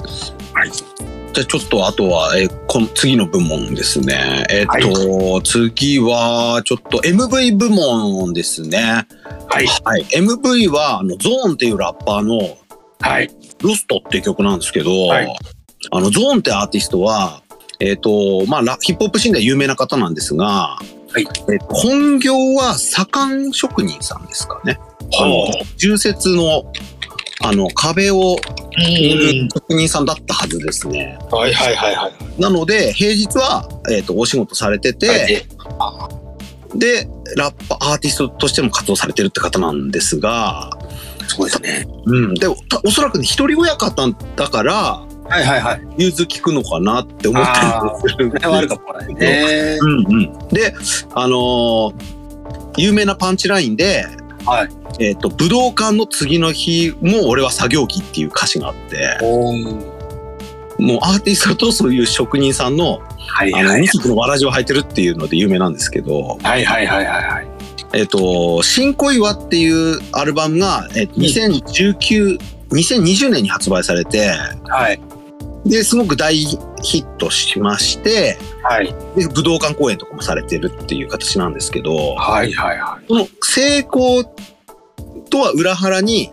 [1.37, 4.46] じゃあちょっとあとは、えーこの次の部門ですね。
[4.51, 9.07] えっ、と、次は、ちょっと MV 部門ですね。
[9.49, 9.66] はい。
[9.85, 10.03] はい。
[10.14, 12.57] MV は、あの、ゾーンっていうラッパーの、
[13.01, 13.31] はい。
[13.62, 15.38] ロストっていう曲なんですけど、はい
[15.90, 17.42] あの、ゾーンってアーティストは、
[17.81, 20.79] えっ、と、まあラ、ヒップホップシーンでは有名な方なんですが、
[21.18, 24.79] いえー本業は左官職人さんですかね。
[25.20, 25.46] あの、
[25.77, 26.72] 重説の、
[27.40, 28.37] あの、壁を
[28.79, 31.18] 塗る職人さんだったはずですね。
[31.31, 32.40] はいはいはいはい。
[32.40, 35.46] なので、平日は、えっ、と、お仕事されてて、
[36.75, 40.70] で、ラッパー、アーティストとしても活動されてるって方なんですが、
[41.29, 41.87] そうですね。
[42.07, 42.35] うん。
[42.35, 45.81] で、たおそらくね、一人親方だから、はいはいはい。
[45.99, 49.77] 融通聞くのかなって思ったりするんですこれはあるかもね。
[49.81, 50.49] うんうん。
[50.49, 50.72] で、
[51.14, 52.16] あのー
[52.77, 54.07] 有名なパンチラインで、
[54.46, 54.68] はい。
[55.04, 59.52] えっ、と、武道館の次の日も俺は作業着っていう歌詞があって、お
[60.78, 63.02] もうアーティストとそういう職人さんの、
[63.38, 67.48] あの、はいはい二足のわらじを履いてるっていうので有名なんですけど、はいはいはいはいはい。
[67.92, 72.38] えっ、と、新恋はっていうアルバムが、えっと2019、
[72.70, 74.30] 2020年に発売されて、
[74.66, 75.00] はい。
[75.68, 76.59] で、すごく大ヒ
[76.98, 78.94] ットしまして、はい。
[79.16, 83.05] で、武道館公演とかもされてるっていう形なんですけど、はいはいはい。
[83.09, 84.24] その成功
[85.31, 86.31] とは裏腹に、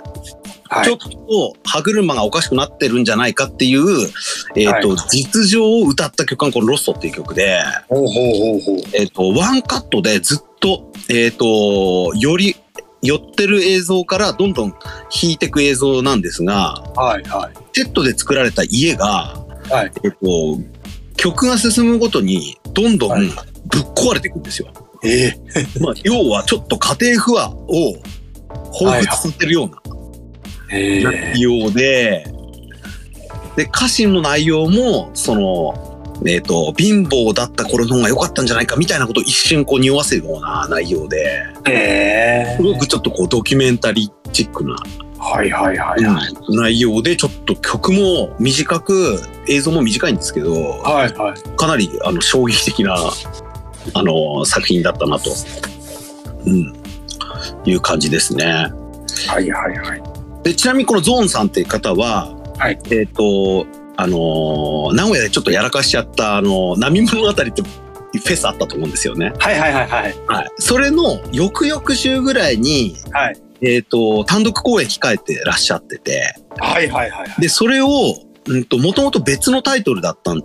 [0.70, 4.10] はいちょっと歯車がおかしくなってるんじゃないかっていう、
[4.56, 8.84] えっ、と、は実情を歌った曲がこのロストっていう曲で、ほうほうほうほう。
[8.94, 12.56] えっ、と、ワンカットでずっと、えっ、と、より、
[13.04, 14.74] 寄ってる映像からどんどん
[15.22, 17.54] 引いていく映像なんですが、はいはい。
[17.74, 19.36] セットで作られた家が、
[19.70, 20.18] はいえっ、と、
[21.18, 23.28] 曲が進むごとにどんどんはい
[23.66, 24.72] ぶっ壊れていくんですよ。
[25.04, 25.38] ええ。
[25.80, 27.96] まあ、要はちょっと家庭不和を
[28.74, 29.82] 彷彿させるような
[30.72, 31.04] ええ。
[31.04, 32.26] 内容で、
[33.56, 35.94] で、歌詞の内容も、その、
[36.26, 42.03] えっ、と、貧乏だった頃の方が良かったんじゃないかみたいなことを一瞬こう匂わせるような内容で、ええ
[42.58, 42.64] す。
[42.64, 44.76] ごくちょっとこうドキュメンタリーチックな
[45.24, 46.34] はいはいはいはい。
[46.50, 51.58] 内容で、ちょっと曲も短く、映像も短いんですけど、はいはい。
[51.58, 52.96] かなりあの衝撃的な、
[53.94, 55.32] あの、作品だったなと、
[56.46, 56.74] うん、
[57.66, 58.46] いう感じですね。
[59.28, 60.04] はいはいはい。
[60.44, 67.44] で、ちなみにこのゾーンさんっていう方は、はいえっ、と、あのー名古屋でちょっとやらかしちゃった、あの、波物語って
[68.20, 69.34] フェスあったと思うんですよね。
[69.40, 70.16] はいはいはいはい。
[70.28, 70.52] はい。
[70.58, 73.42] それの翌々週ぐらいに、はい。
[73.62, 77.42] えっ、と、単独公演控えてらっしゃってて、はいはいはいはい。
[77.42, 77.88] で、それを、
[78.46, 80.42] うんと、もともと別のタイトルだったん、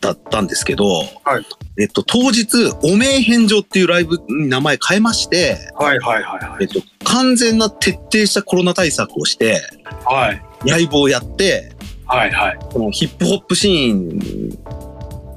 [0.00, 0.84] だったんですけど、
[1.24, 1.46] はい
[1.80, 2.46] えっと、当日、
[2.82, 6.64] お名返上っていうライブに名前変えまして、はいはいはいはい。
[6.64, 9.62] えっと、完全な徹底したコロナ対策をして、
[10.04, 10.42] はい。
[10.68, 11.72] ライブをやって、
[12.06, 12.58] はいはい。
[12.72, 14.18] このヒップホップシーン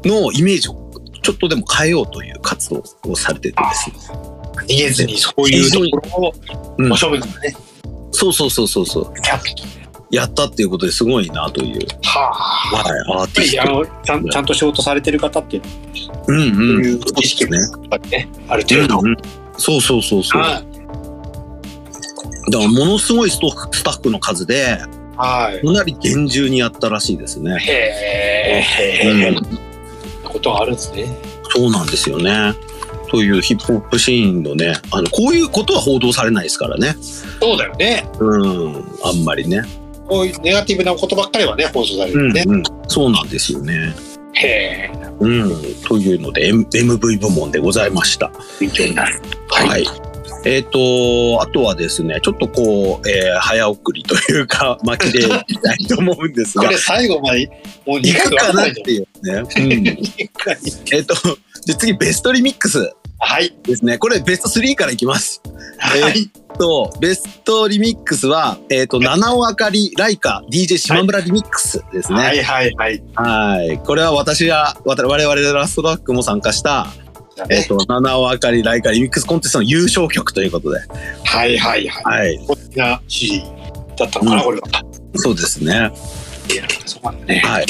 [0.03, 0.80] のイメージを
[1.21, 4.31] ちょっとでも変えようという活動をされててですね。
[4.63, 6.33] 逃げずにそういうところを、
[6.77, 7.55] うん真正面からね、
[8.11, 9.13] そうそうそうそうそう。
[9.21, 9.71] キャッ
[10.11, 11.87] やったっていうことですごいなという。
[12.03, 12.31] は
[12.73, 12.89] あ。
[12.89, 13.51] はい、アーティスト。
[13.51, 15.63] りあのちゃんちゃんと仕事されてる方っていう
[16.27, 16.51] うんうん。
[16.51, 18.29] そういうそうですね。
[18.49, 19.17] ある程度、うんうん
[19.57, 20.41] そうそうそうそう。
[20.41, 20.65] だはか
[22.51, 24.79] らものすごいストスタッフの数で、
[25.13, 25.17] い。
[25.17, 25.65] はい。
[25.65, 27.59] かなり厳重にやったらしいですね。
[27.59, 28.63] へ
[29.03, 29.09] え。
[29.09, 29.70] うん
[30.31, 31.15] ことがあるんですね。
[31.53, 32.53] そうなんですよね。
[33.09, 36.95] というヒップホップシーンのね、あの、こういうことは報道されないですからね。
[37.41, 38.07] そうだよね。
[38.19, 39.63] うん、あんまりね。
[40.07, 42.43] こういうネガティブなことばっかりはね、放送されうん、るね。
[42.47, 42.63] うん。
[42.87, 43.93] そうなんですよね。
[44.33, 44.91] へえ。
[45.19, 45.75] うん。
[45.87, 48.31] というので、M- MV 部門でございました。
[48.59, 49.21] 勉強になる。
[49.49, 49.85] はい。
[50.43, 57.47] えっ、と、あとはですね、ちょっとこう、えー早送りというか、 巻きでいきたいと思うんですが これ、最後まで、
[57.85, 59.07] もう2い回くかなっていうね。
[59.23, 59.33] うん。
[59.35, 59.45] ゃん。
[59.45, 60.57] 2回。
[60.93, 61.15] えっと、
[61.65, 63.53] で次、ベストリミックスはい。
[63.63, 63.99] ですね。
[63.99, 65.41] これ、ベスト3からいきます。
[65.77, 66.31] はい。
[66.57, 72.19] と、ベストリミックスは、えっ、と、七尾あかり、ライカ、DJ 島村リミックスですね。
[72.19, 72.37] ははい。
[72.37, 73.77] いはいはい。
[73.79, 76.87] これは私が、我々でラストバックも参加した、
[77.37, 80.79] えっ、ねと、七尾あかり、ライカリミックスコンテストの優勝曲ということで。
[81.25, 82.19] はいはいはい。
[82.19, 82.45] はい。
[82.47, 83.45] こんな指示
[83.97, 84.67] だったのかな、うんこれは。
[85.15, 85.91] そうですね。
[86.51, 87.39] いやそうなんだね。
[87.39, 87.65] はい。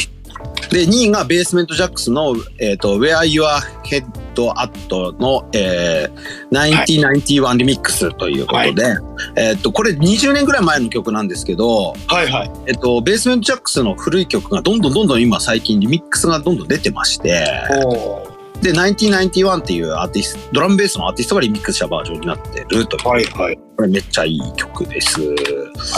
[0.71, 3.45] で、2位がベースメントジャックスの、えっ、と、Where Your
[3.83, 6.85] Head At の、えー、
[7.29, 8.95] 1991リミックスということで、
[9.35, 12.51] えっ、と、これ20年ぐらい前の曲なんですけど、はいはい。
[12.67, 17.45] えっ、と、ベースメントジャックスの古い曲がどんどんどんどん今最近リミックスがどんどん出てまして、
[17.85, 18.30] お
[18.61, 23.07] で、1991っていうアーティスト、ドラムベースのアーティストがリミックスしたバージョンになってるという。
[23.07, 23.57] はいはい。
[23.77, 25.19] これめっちゃいい曲です。
[25.21, 25.35] は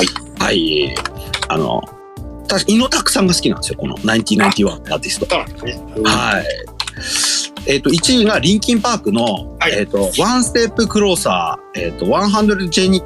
[0.03, 0.39] い。
[0.39, 0.95] はい。
[1.49, 1.81] あの、
[2.47, 5.25] 確か井野拓さんが好きなんですよ、この1991ってアーティスト。
[5.29, 5.85] そうなんですね。
[6.03, 6.45] はい。
[7.65, 13.01] えっ、と、1位がリンキンパークの、はいえっ、と、ワンステップクローサー、えっ、と、100ジェニ、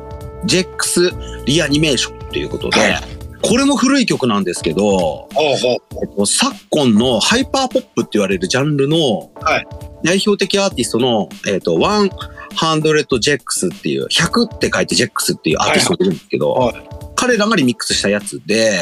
[0.45, 1.11] ジェックス
[1.45, 5.29] リアニメーションということで、はいこれも古い曲なんですけど、
[6.25, 9.67] 昨今のハイパーポップって言われるジャンルのはい
[10.03, 18.79] 代表的アーティストの、えっと、100ジェックスっていう、100って書いてジェックスっていうアーティストがいるんですけど、はい彼らがリミックスしたやつで、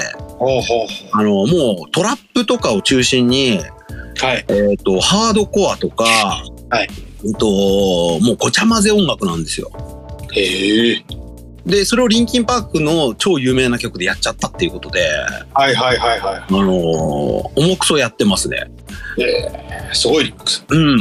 [1.13, 3.62] あの、もうトラップとかを中心に。
[4.18, 4.46] はい。
[4.50, 6.89] えっ、と、ハードコアとか、はい。
[7.24, 9.72] うんと、もうごちゃ混ぜ音楽なんですよ。
[10.34, 11.06] へえ。
[11.65, 15.01] で、それをリンキンパークの超有名な曲でやっちゃったっていうことで、
[15.54, 16.65] はいはいはいはあのー
[17.56, 18.69] 重くそやってますね。
[19.17, 19.23] い。
[19.23, 20.65] えー、すごいリミックス。
[20.69, 20.97] うん。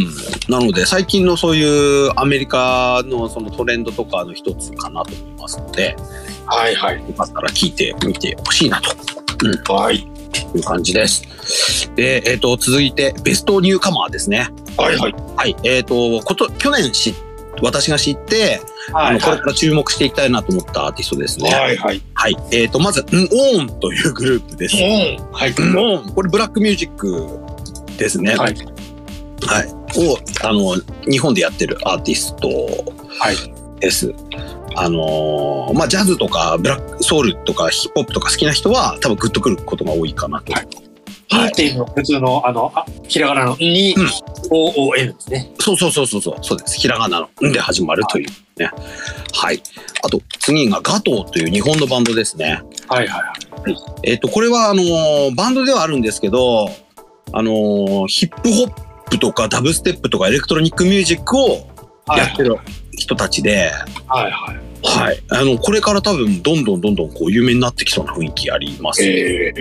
[0.48, 5.96] なので、最近のそういうアメリカのそのトレンドとかの一つかなと思いますので、
[6.46, 6.96] はいはい。
[6.96, 9.96] よかったら聞いてみてほしいなとはい。
[9.96, 11.92] いう感じです。
[11.94, 14.48] で、えっ、と、続いて、ベストニューカマーですね。
[14.76, 15.14] はいはい。
[15.36, 15.56] はい。
[15.62, 17.14] えっ、と、こと、去年知
[17.62, 18.60] 私が知って、
[18.92, 21.42] あの、これはいはから注目していきたいなと思ったアーティストですい。
[21.42, 21.50] ね。
[21.50, 22.02] はいはい。
[22.14, 22.36] はい。
[22.52, 24.76] えっ、と、まず、んオーンというグループです。
[24.76, 25.32] うん。
[25.32, 25.50] はい。
[25.50, 26.14] んオーン。
[26.14, 27.38] これブラックミュージック
[27.96, 28.34] ですね。
[28.36, 28.54] はい。
[29.46, 29.68] はい。
[29.96, 30.76] を、あの、
[31.10, 32.48] 日本でやってるアーティスト
[33.18, 33.36] はい。
[33.80, 34.14] です。
[34.76, 40.52] あのーまあ、ジャズとかブラックソウルとかヒップホップとか好きな人は多分グッとくることが多いかなと。
[41.30, 44.08] はいはいっていうの普通の、あの、あひらがなのに、うん
[44.50, 45.50] OON ですね。
[45.58, 46.78] そうそうそうそうそう、そうです。
[46.78, 48.28] ひらがなの、んで始まるという
[48.60, 48.70] ね。
[49.32, 49.62] はい。
[50.02, 52.62] あと、次がガトーという日本のバンドですね。
[52.88, 53.32] はいはいは
[53.68, 53.76] い。
[54.02, 56.68] えっ、と、これは、あのーバンドではあるんですけど、
[57.32, 61.66] あのーヒップホップとかダブステップとかエレクトロニックミュージックを
[62.08, 62.56] やってる
[62.92, 63.72] 人たちで、
[64.06, 64.74] はいはい。
[64.86, 65.22] はい。
[65.30, 69.02] あの、これから多分、どんどんどんどんこう、有名になってきそうな雰囲気あります。
[69.02, 69.52] え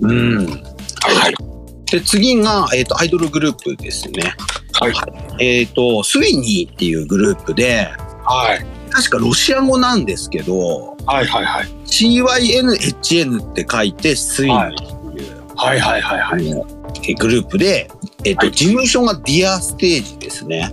[0.00, 0.75] ー、うん。
[1.14, 1.56] はい
[1.90, 4.34] で、次が、えっ、と、アイドルグループですね。
[4.72, 4.94] はい。
[5.38, 7.88] えっ、と、スウィニーっていうグループで、
[8.24, 8.66] はい。
[8.90, 11.66] 確かロシア語なんですけど、はいはいはい。
[11.86, 14.74] CYNHN って書いて、スイニーっ
[15.14, 16.64] ていう、はいはいはいはい。
[17.08, 17.88] えグループで、
[18.24, 20.72] えっ、と、はい事務所がディアステージですね。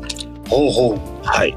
[0.50, 1.00] ほうほう。
[1.24, 1.56] はい。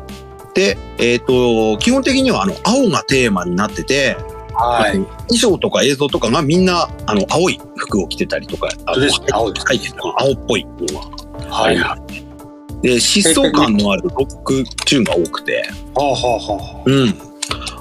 [0.54, 4.18] で、えっ、と、基本的には、あの、青がテーマになってて、
[4.56, 4.92] はい。
[5.28, 9.80] 衣装とか映像とかがみんな、あの、青い服を着てたりとか、あですね青です書い
[10.18, 11.54] 青っぽいのが。
[11.54, 12.82] はいはい。
[12.82, 17.14] で、疾走感のあるロックチューンが多くて、ほうほうほうほうん。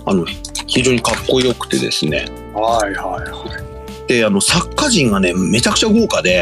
[0.06, 0.26] あの、
[0.68, 2.26] 非常にかっこよくてですね。
[2.54, 2.60] う。
[2.60, 3.60] はいはいは
[4.06, 4.08] い。
[4.08, 6.40] で、あの、作家陣がね、めちゃくちゃ豪華で、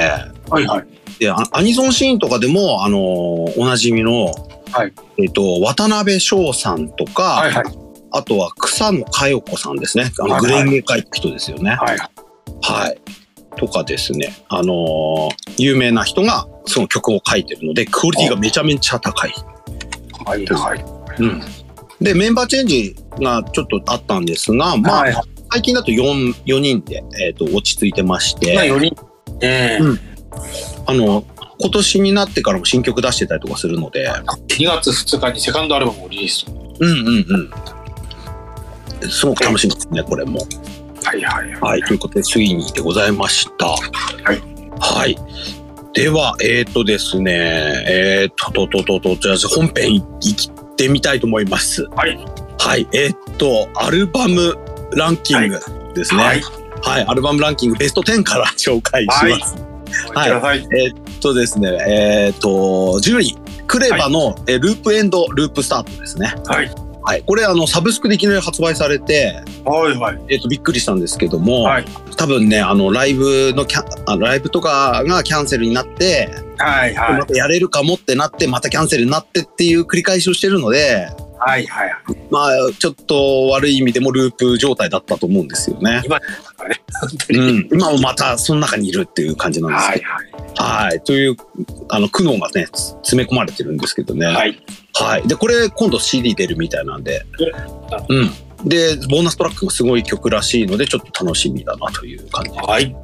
[0.49, 0.87] はいはい。
[1.19, 4.33] で、あアニソンシーンとかでも、あのおなじみの、
[4.71, 7.82] はいえっ、と、渡辺翔さんとか、はいはい。
[8.13, 10.11] あとは草野佳代子さんですね。
[10.19, 11.71] あの、グレンゲ会って人ですよね。
[11.71, 11.97] はい。
[12.61, 13.01] はい。
[13.57, 19.33] とかですね、あのー有名な人がその曲を書いてるので、クオリティがめちゃめちゃ高い。
[20.25, 20.85] はいはい。
[21.19, 21.41] うん。
[22.01, 25.15] で、メンバーチェンジがちょっとあったんですが、まあ、はい
[25.51, 28.95] 最近だと 4, 4人で、えっと落ち着いてまして、まあ4人。
[29.41, 29.99] ええうん
[30.85, 31.23] あの、
[31.59, 34.09] 今年になってからも新曲出してたりとかするので、
[34.57, 36.45] 2月2日にセカンドアルバムをリリース。
[36.47, 37.51] うんうんうん。
[39.09, 40.39] すごく楽しみですね、これも。
[41.03, 43.67] はいはいはい、ということで、ついにでございました。
[43.67, 43.77] は
[44.33, 44.41] い。
[44.79, 45.17] はい。
[45.93, 47.31] では、えっ、とですね、
[47.87, 51.87] えっ、と、と、と、と、と、じゃあ本編い行ってみたいと思います。
[51.95, 52.17] はい。
[52.57, 54.57] はい、えっ、と、アルバム
[54.95, 55.59] ランキング
[55.93, 56.23] ですね。
[56.23, 57.05] ははいい。
[57.05, 59.55] アルバムランキングベスト10から紹介します。
[60.15, 60.67] はいはい。
[60.75, 63.37] えっとですね、えっ、と、10位、
[63.67, 66.33] クレバの、えループエンド、ループスタートですね。
[66.45, 66.71] はい。
[67.03, 67.23] はい。
[67.25, 70.19] これ、あの、サブスクでいきなり発売されて、はいはい。
[70.29, 71.85] えっ、と、びっくりしたんですけども、はい
[72.15, 77.25] 多分ね、あの、ライブのキャン、あのライブとかがキャンセルになって、はいはいま。
[77.25, 81.09] たやれるかもってなって、またキャンセルになってっていう繰り返しをしてるので、
[81.45, 81.91] はいはい。
[82.31, 86.01] まあ、ちょっと悪い意味でもループ状態だったと思うんですよね。
[86.07, 86.19] 本
[87.27, 87.39] 当に。
[87.39, 87.69] うん。
[87.73, 90.05] 今もまたその中にいるっていう感じなんですけど。
[90.05, 90.23] はい
[90.55, 90.89] はい。
[90.89, 91.01] はい。
[91.01, 91.35] という、
[91.89, 94.25] あの、苦悩がね、つ詰め込まれてるんですけどね。
[94.27, 94.63] はい。
[94.93, 95.27] はい。
[95.27, 97.51] で、これ今度 CD 出るみたいなんでえ。
[98.09, 98.31] うん。
[98.65, 102.51] で、ボーナストラックがすごい曲らしいので、ちょっと楽しみだなという感じ。
[102.51, 102.95] はい。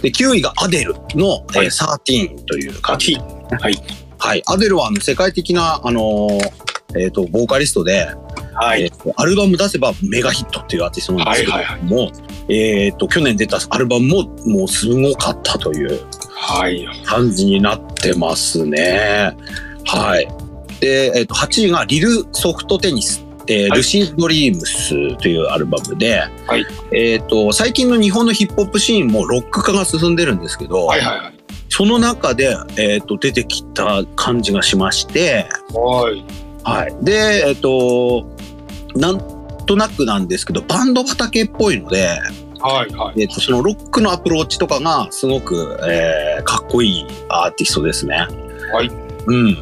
[0.00, 3.14] で、9位がアデルの、はいえー、13という感じ。
[3.14, 3.74] はい。
[4.18, 4.42] はい。
[4.46, 6.64] アデルはあの世界的な、あのー
[6.96, 8.08] えっ、と、ボーカリストで、
[8.54, 8.84] はい。
[8.84, 12.12] えーとアルバム出せばメガヒットっていうアーティストなんですけども、はいはい
[12.48, 16.86] えっ、と、去年出たアルバムももうすごかったというはい。
[17.04, 19.34] 感じになってますね。
[19.86, 20.28] はい。
[20.80, 23.24] で、えっ、と、8位がリルソフトテニス。
[23.46, 31.34] えーはいルシードリームスというアルバムで、はいえっ、と、最近の日本のヒップホップシーンもロック化が進んでるんですけど、はいはいはい。
[31.68, 36.24] その中で、えっ、と、出てきた感じがしまして、はい。
[36.64, 37.04] はい。
[37.04, 38.26] で、えっ、と、
[38.96, 42.18] なんとなくなんですけど、バンド畑っぽいので、
[42.60, 43.22] はいはい。
[43.22, 48.26] えっ、と、そのロックのアプローチとかがすごく、えーかっこいいアーティストですね。
[48.72, 48.90] はい。
[49.26, 49.56] うん。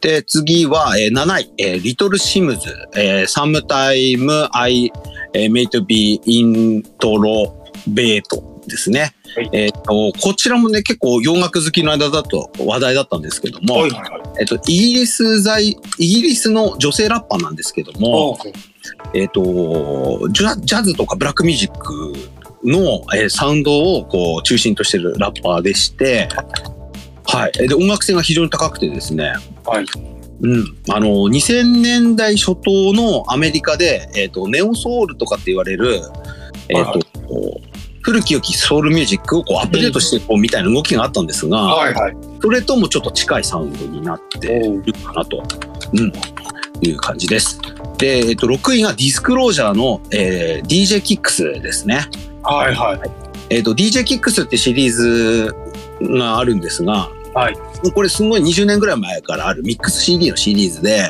[0.00, 2.60] で、次は、えー7位、えーリトルシムズ、
[2.94, 4.92] えー、Sometime I
[5.32, 7.50] えー May to be introvert
[8.68, 9.14] ですね。
[9.34, 14.22] はいえっ、と、こちらもね、結構洋楽好きの間だと話題だったんですけども、はいはいはい。
[14.40, 18.38] えっと、イギリス在、イギリスの女性ラッパーなんですけども、
[19.14, 22.12] えっと、ジャジャズとかブラックミュージック
[22.64, 26.28] の、えーサウンドをこう中心としてるラッパーでして、
[27.24, 27.52] はい。
[27.68, 29.84] で、音楽性が非常に高くてですね、はい。
[30.40, 30.76] うん。
[30.88, 36.00] あの、2000年代初頭のアメリカで、えっと、ネオソウルとかって言われる、
[36.68, 37.67] えっはいと、こう
[38.08, 42.16] 古き良きソウルミュージックをこうアップデートしていこうみたいな動きがあったんですが、はいはい。
[42.40, 45.42] それともちょっと近いサウンドになっているかなと、
[45.92, 46.10] うん、
[46.80, 47.60] いう感じです。
[47.98, 52.06] で、えっと、6位がディスクロージャーの、えー DJ キックスですね。
[52.42, 53.00] はいはい。
[53.50, 55.54] えっと、DJ キックスってシリーズ
[56.00, 61.08] があるんですが、はいこれすごい20年ぐらい前からあるミックス CD のシリーズで、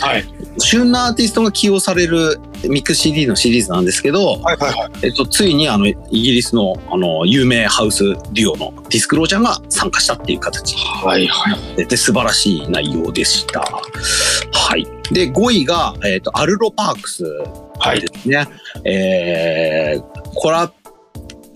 [0.00, 0.24] はい。
[0.58, 4.90] 旬なアーティストが起用されるミックス CD のシリーズなんですけど、はいはいはい。
[5.04, 8.02] えっと、ついにあの、イギリスのあの、有名ハウス
[8.32, 11.76] デュオのディスクロージャーが参加したっていう形はいはい。
[11.76, 13.60] でで素晴らしい内容でした。
[13.60, 14.84] はい。
[15.12, 17.24] で、5位が、えっ、と、アルロパークス
[17.78, 18.46] はいですね。
[18.84, 20.02] えー、
[20.34, 20.72] コラ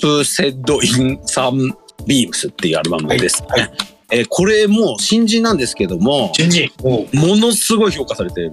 [0.01, 3.49] プセッド・イン・サン・ビームスっていうアルバムですね。
[3.51, 3.69] はいは
[4.13, 6.71] えーこれも新人なんですけども、新人。
[6.83, 8.53] おものすごい評価されている。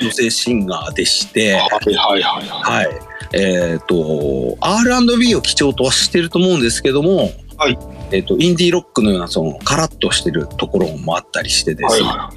[0.00, 1.58] 女性シンガーでして、は
[1.88, 2.88] いはいはいははい。
[3.32, 7.78] えっ、と、R&B を基調とはしてると思うんですけども、はい
[8.10, 12.30] えっ、と、インディーロックのような、その、カラッとしてるところもあったりしてですね、あ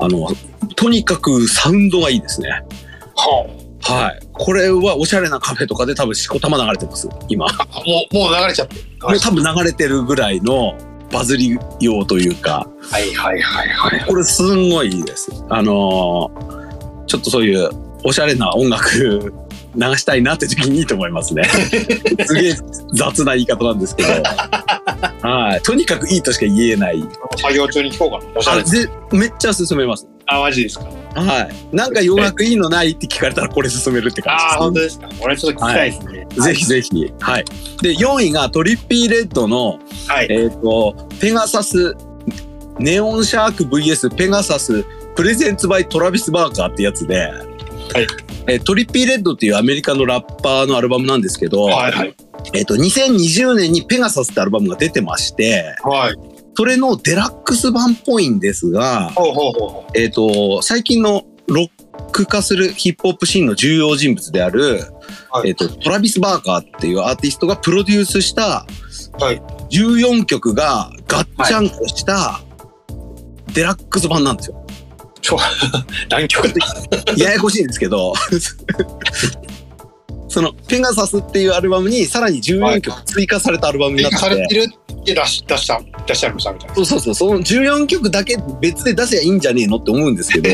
[0.00, 0.28] の、
[0.76, 2.48] とにかくサウンドがいいですね。
[2.48, 3.90] い。
[3.90, 4.20] ははい。
[4.32, 7.46] これはおしゃれなカフェとかで多分しこたま流れてます、今。
[7.86, 8.76] もう、もう流れちゃって。
[8.76, 10.74] う多分流れてるぐらいの
[11.12, 14.04] バズりようというか、はいはいはいはい。
[14.06, 15.30] これすんごいいいです。
[15.48, 16.64] あのー
[17.06, 17.70] ちょっとそういう
[18.02, 19.32] おしゃれな音楽
[19.76, 21.44] 流したいなって時にいいと思いますね。
[22.26, 22.54] すげえ
[22.92, 24.08] 雑な言い方なんですけど。
[25.22, 25.62] はい。
[25.62, 27.02] とにかくいいとしか言えない。
[27.36, 28.38] 作業中に聞こうかな。
[28.38, 28.86] おしゃあれです。
[28.86, 30.06] でめっちゃ勧めます。
[30.26, 30.86] あ、マジですか？
[31.20, 31.76] はい。
[31.76, 35.24] なんか洋楽いいのないって聞かれたらこれ勧めるって感ああ、本じで当ですか？
[35.24, 36.26] 俺ちょっと聞きたいですね。
[36.32, 36.40] す。
[36.40, 37.12] ぜひぜひ。
[37.20, 37.44] はい。
[37.82, 39.78] で、4位がトリッピーレッドの、
[40.08, 40.26] はい。
[40.30, 41.94] えっ、と、ペガサス、
[42.78, 44.84] ネオンシャーク VS ペガサス
[45.14, 47.30] プレゼンツバイトラビス・バーカーってやつで、
[48.48, 52.14] えートリッピーレッドっていうアメリカのラッパーのアルバムなんですけど、はいはい。
[52.52, 56.14] えっ、と、2020年にペガサスってアルバムが出てまして、はい。
[56.56, 61.70] それのデラックス版っぽいんですが、ほうほうほうほえっ、と、最近のロッ
[62.12, 64.80] ク化するヒップホップシーンの重要人物である、
[65.30, 68.66] はいえっ、と、トラビス・バーカーっていうアーティストがプロデュースした
[69.18, 69.40] はい
[69.70, 72.40] 14曲がガッチャンコした
[73.52, 74.66] デラックス版なんですよ。
[75.36, 75.38] う。
[76.10, 76.60] 南極で。
[77.16, 78.12] ややこしいんですけど、
[80.34, 86.74] そのペガサスっていうアルバムにさらに14曲追加されたアルバムになってて、されてるって出し出した、出しましたみたいな。
[86.74, 90.50] そうそうそう、その14曲だけ別で出せばいいんじゃねえのって思うんですけど、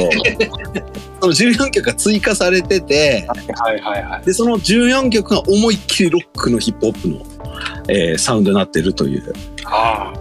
[1.23, 4.27] その14曲が追加されてて、はいはいはい。
[4.27, 7.23] で、その14曲が思いっきりロックのヒップホップの、
[7.89, 9.33] えーサウンドになってるという。
[9.65, 10.13] あ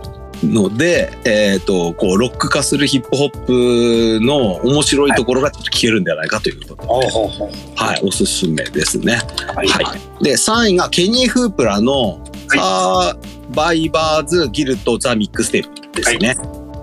[0.44, 6.86] ので、えっ、と、こう、ロック化するヒップホップの面白いところがちょっと聞けるんではないかということで、あ。
[6.86, 7.50] ほうほうほう。
[7.76, 9.20] はい、おすすめですね。
[9.56, 10.24] はいはい。
[10.24, 16.36] で、3位がケニー・フープラの、サーバイバーズ・ギルト・ザ・ミックステープですね。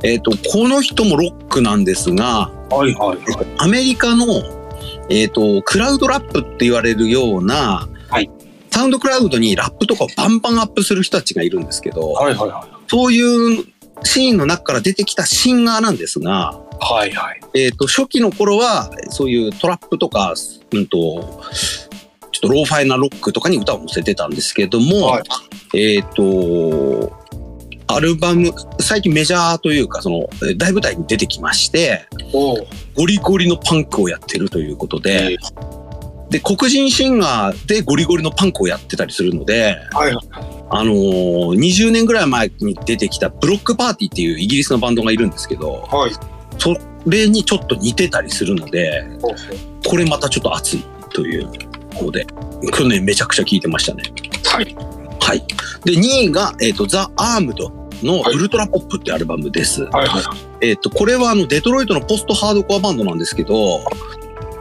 [0.02, 3.18] えっ、と、この人もロックなんですが、はいはい
[3.58, 4.26] アメリカの、
[5.08, 8.30] えっ、と、クラウドラップって言われるような、はい
[8.70, 13.64] サウンドクラウドにラップとかをバンバンアップする人たちがいるんですけど、はいはいはそういう
[14.02, 16.94] シーンの中から出てきたシンガーなんですが、い。
[16.94, 17.40] はいはい。
[17.54, 20.34] えっ、と、初期の頃は、そういうトラップとか、
[20.72, 21.42] うんと、
[22.32, 25.22] ちょっとローファイなロックとかに歌を載せてたんですけども、はい
[25.74, 27.12] えっ、と、
[27.88, 35.38] アルバム、最近メジャーというか、その、え大舞台に出てきまして、ゴリゴリのパンクをやってるということで、
[36.30, 40.26] で、黒人シンガーでゴリゴリのパンクをやってたりするので、はいはい。
[40.68, 46.12] あのー20年ぐらい前に出てきたブロックパーティーっていうイギリスのバンドがいるんですけど、はい。
[46.58, 49.06] それにちょっと似てたりするので、
[49.86, 51.48] これまたちょっと熱いという
[52.02, 52.26] ので、
[52.72, 54.02] 去年めちゃくちゃ聴いてましたね。
[54.44, 54.76] はい。
[55.20, 55.44] はい。
[55.84, 57.70] で、2位が、えっ、と、ザ・アームド
[58.02, 59.84] のウルトラポップってアルバムです。
[59.84, 60.24] はいはい。
[60.60, 63.84] えっ、と、これはあの、デトロイトのポストハードコアバンドなんですけど、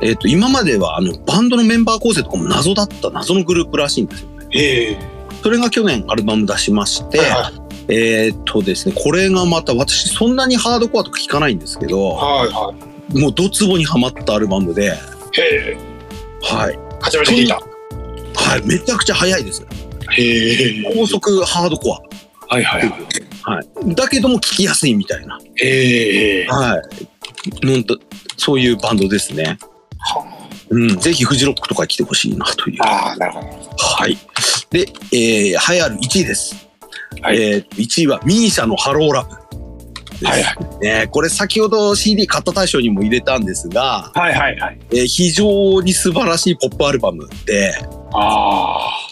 [0.05, 4.47] えっ、と、今まではあの、バンドのメンバー構成とかも謎だった謎のグループらしいんですよね。
[4.51, 4.97] ええ。
[5.41, 12.73] それが去年アルバム出しまして、はいえっ、とですね、これがまた私そんなにハードコアとか聞かないんですけど、はいは
[13.13, 13.19] い。
[13.19, 14.95] もうドツボにはまったアルバムで、へ
[15.41, 15.77] え。
[16.43, 16.79] はい。
[17.01, 17.55] 初めて聞いた。
[17.55, 18.67] はい。
[18.67, 19.65] めちゃくちゃ速いです。
[20.11, 20.93] へえ。
[20.95, 22.01] 高速ハードコア。
[22.53, 22.91] はいはいはい。
[23.41, 23.95] はい。
[23.95, 25.39] だけども聞きやすいみたいな。
[25.55, 26.47] へえ。
[26.47, 26.79] は
[27.61, 27.65] い。
[27.65, 27.97] なんと、
[28.37, 29.57] そういうバンドですね。
[30.69, 30.99] うん。
[30.99, 32.81] ぜひフジロックとか来てほしいなという。
[32.81, 33.47] ああ、なるほど。
[33.77, 34.17] はい。
[34.69, 36.67] で、えー、栄えある1位です。
[37.21, 39.45] はいえー、1位はミーシャのハローラブ。
[40.25, 40.79] はいはい。
[40.79, 44.79] ね、これ先ほど CD 買った大賞にも入れたんですが、はいはいはい。
[44.91, 47.73] えー非常に素晴らしいポップアルバムで、
[48.13, 49.09] ああ。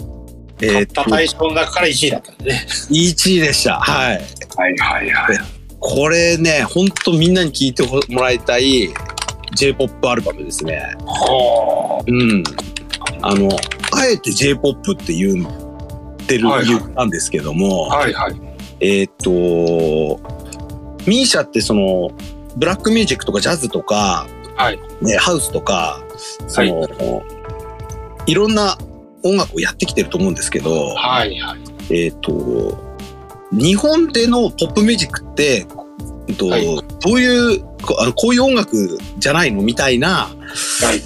[0.61, 2.65] えー買った対象の中から1位だったんでね。
[2.89, 3.79] 1位でした。
[3.79, 4.21] はい。
[4.55, 5.37] はいはいはい。
[5.79, 8.87] これね、ほんとみんなに聴いてもらいたい
[9.55, 10.81] J-POP アルバムですね。
[11.05, 12.43] はうん。
[13.21, 13.49] あの、
[13.91, 17.97] あえて J-POP って言ってる、はいはい言ったんですけども、あ。
[17.97, 18.35] はいはい。
[18.79, 20.19] えーっと、
[21.07, 22.11] ミーシャってその、
[22.57, 26.03] ブラックミュージックとかジャズとか、はいね、ハウスとか、
[26.47, 27.23] その、
[28.25, 28.77] い、ろんな
[29.23, 31.59] 音楽をやってきてると思うんですけど、はいはい。
[31.89, 32.77] えーっと、
[33.51, 35.65] 日本でのポップミュージックって、
[36.37, 41.01] とはいどういうこあの、こういう音楽じゃないのみたいな、はい。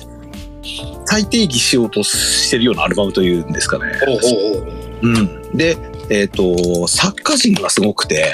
[1.05, 3.86] 再定義しようとしてるようなアルバムというんですかね。
[4.05, 4.78] ほうほうほう。
[5.01, 5.57] うん。
[5.57, 5.78] で、
[6.09, 8.34] えっ、と、作家陣がすごくて、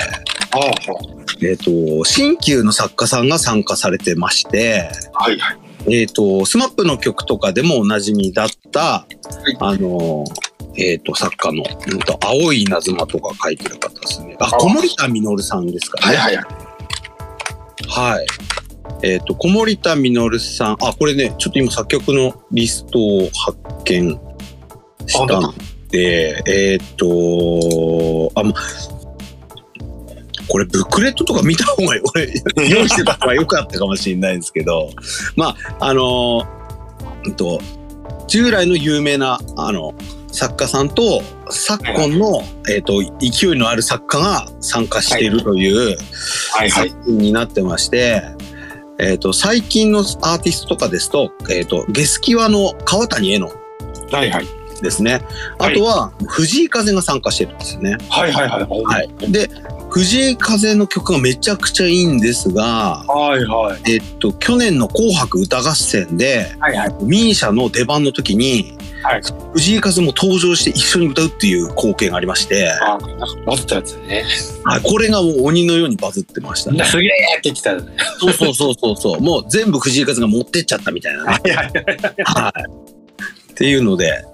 [0.52, 0.62] ああ。
[1.42, 5.94] えっ、と、新旧の作家さんが参加されてまして、はいはい。
[5.94, 9.06] えっ、と、スマップの曲とかでもおなじみだった、
[9.60, 10.26] あの、
[10.76, 11.64] えっ、と、作家の、
[12.22, 14.36] 青い稲妻とか書いてる方ですね。
[14.40, 16.16] あ、あ小森田実さんですかね。
[16.18, 16.44] はいはい。
[16.44, 16.62] はい。
[19.02, 24.20] えっ、と、小森田実さん、あ、これね、ちょっと今作曲のリストを発見
[25.08, 25.54] したん
[25.90, 28.54] で、えっ、と、あ、ま
[30.48, 32.02] これブックレットとか見た方がいい。
[32.56, 34.90] 俺、用意してた方が良かったかもしれないんですけど、
[35.36, 36.44] まあ、あの、
[37.26, 37.60] うんと、
[38.28, 39.94] 従来の有名な、あの、
[40.34, 41.22] 作家さんと、
[41.52, 45.96] 昨今の、えっ、と、勢いのある作家が参加しているという、
[46.52, 46.90] はいはい。
[46.90, 48.24] 作品になってまして、
[49.00, 53.54] えっ、と、最近のアーティストとかですと、えっ、と、ゲスキワの川谷絵音
[54.12, 54.48] はいはい。
[54.82, 55.22] ですね。
[55.60, 57.98] あはいとは、藤井風が参加してるんですよね。
[58.10, 58.84] はいはいはい。
[58.84, 59.32] はい。
[59.32, 59.50] で、
[59.92, 63.92] 藤井風の曲がめちゃくちゃいいんですが、はいはい。
[63.92, 66.96] えっと、去年の紅白歌合戦で、はいはい。
[67.04, 69.22] ミーシャの出番の時に、はい
[69.54, 74.24] 藤井風も登場して一緒に歌うっていう光景がありまして、あ、なんかバズったやつね。
[74.64, 76.84] はいこれがもう鬼のようにバズってましたね。
[76.86, 77.95] すげえって言ってたよね。
[78.20, 79.22] そうそうそうそうそう。
[79.22, 81.39] もう全部藤井風が持ってっちゃったみたいなね。
[81.45, 81.74] いはいはい。
[82.24, 83.51] はい。
[83.51, 84.26] っていうので、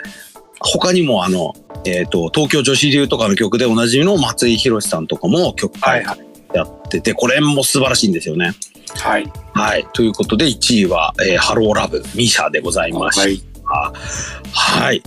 [0.59, 1.53] 他にもあの、
[1.86, 6.20] えっ、と、東京女子流とかの曲でおなじみの松井宏さんとかも曲はいはい。
[6.53, 8.53] やってて、これも素晴らしいんですよね。
[8.95, 9.32] はい。
[9.53, 9.88] はい。
[9.93, 13.22] ということで、1位は、えーハローラブ、ミシャでございました。
[13.22, 13.41] はい。
[13.70, 15.01] はい。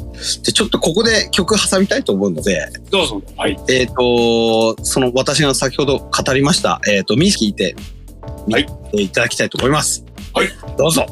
[0.45, 3.23] で、ちょっとここで曲挟みたいと思うので、どうぞ。
[3.37, 3.59] はい。
[3.69, 7.75] えっ、と、その私が先ほど語りました、えっ、と、ミース聞いて、
[8.47, 10.05] みはいえーいただきたいと思います。
[10.33, 10.49] はい。
[10.77, 11.07] どうぞ。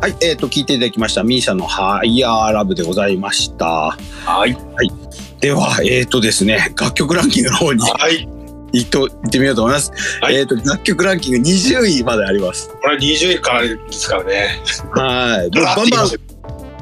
[0.00, 3.96] はい、えっ、と、聞いていただきました、ミーシャのハイヤーラブでございました。
[4.24, 4.56] はい。
[5.40, 8.37] では、えっ、とですね、楽曲ランキングの方にはい。
[8.72, 9.92] 行っと行ってみようと思います。
[10.20, 12.68] はいえっ、と、楽曲ランキング20位まであります。
[12.68, 14.60] これ20位からですからね。
[14.92, 15.50] はい。
[15.50, 16.08] ブ ラバンバン。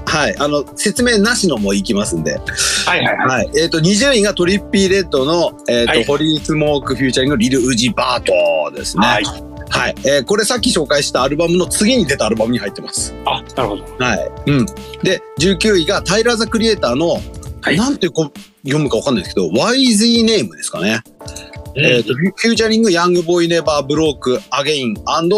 [0.07, 0.37] はい。
[0.39, 2.39] あの、説明なしのも行きますんで。
[2.87, 3.29] はいはいはい。
[3.29, 3.51] はい。
[3.59, 9.07] えっ、と、20位がトリッピーレッドの、えっ、と、はいホリースモークフィーチャリングリル・ウージー・ヴァートですね。
[9.07, 9.97] ははいい。。
[10.05, 13.15] えーこれさっき紹介したアルバムの次に出たアルバムに入ってます。
[13.25, 13.85] あ、なるほど。
[13.99, 14.31] はい。
[14.47, 14.67] うん。
[15.03, 17.21] で、19位がタイラー・ザ・クリエイターの、
[17.61, 18.31] はいなんてこ
[18.65, 21.03] 読むかわかんないですけど、YZ ネームですかね。
[21.77, 24.95] えっ、と、フィーチャリング、ヤングボーイ・ネバー・ブローク・アゲイン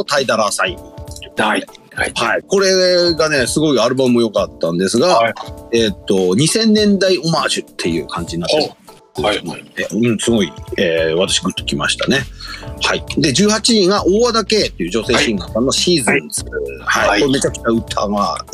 [0.07, 0.77] タイダラー・サイン。
[0.77, 1.67] はい。
[1.95, 2.13] はい。
[2.15, 2.43] はい。
[2.47, 5.35] これがね、すごいアルバムも良かったんですが、はい
[5.73, 8.57] えっ、と、2000年代オマージュっていう感じになって。
[8.57, 8.69] はい
[9.23, 9.65] はい。
[9.79, 12.21] えうん、すごい、えー私グッときましたね。
[12.83, 13.05] はい。
[13.21, 16.45] で、18位が大和田圭っていう女性シンガーさんのシーズンズ。
[16.85, 17.09] はい。
[17.09, 18.45] はいこれめちゃくちゃ歌が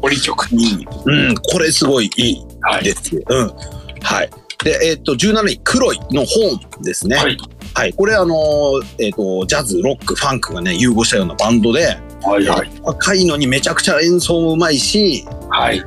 [0.00, 0.48] 堀曲。
[0.52, 0.86] いい。
[1.06, 2.84] うん、これすごいいいはい。
[2.84, 3.16] です。
[3.16, 3.52] うん。
[4.00, 4.30] はい。
[4.64, 7.16] で、えっ、と、17位、黒いのホーンですね。
[7.16, 7.36] はい。
[7.74, 7.92] はい。
[7.92, 12.70] これあのーえっ、と、ジャズ、ロック、ファンクがね、融合したようなバンドで、はいはい。
[12.82, 15.82] 若いのにめちゃくちゃ演奏もうまいし、はい。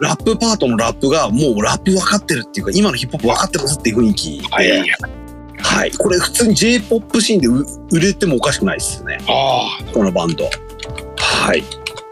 [0.00, 4.84] ラップパートのラップがもうラップ分かってるっていうか、今のヒップホップ分かってますっていう雰囲気で、はい。
[5.62, 5.92] はい。
[5.92, 9.18] これ普通に J-POP シーンでう売れてもおかしくないですね。
[9.28, 10.44] あこのバンド。
[11.16, 11.62] はい。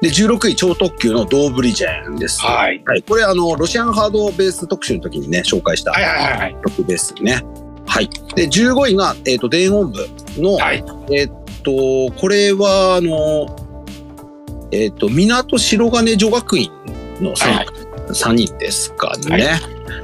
[0.00, 2.40] で、16位、超特急のドーブリジェンです。
[2.44, 2.52] あ。
[2.52, 2.82] はい。
[2.86, 3.02] はい。
[3.02, 6.56] これあの、ロシアンハードベース特集の時にね、紹介したはいはいはい。
[6.66, 7.42] 曲ですね。
[7.86, 8.08] はい。
[8.36, 10.84] で、15位が、えっ、と、電音部の、はい。
[11.10, 11.30] えっ、
[11.64, 13.56] と、これは、あの、
[14.70, 16.70] えっ、と、港白金女学院
[17.20, 17.66] の 3,、はいはい
[18.08, 19.60] 3人ですかね。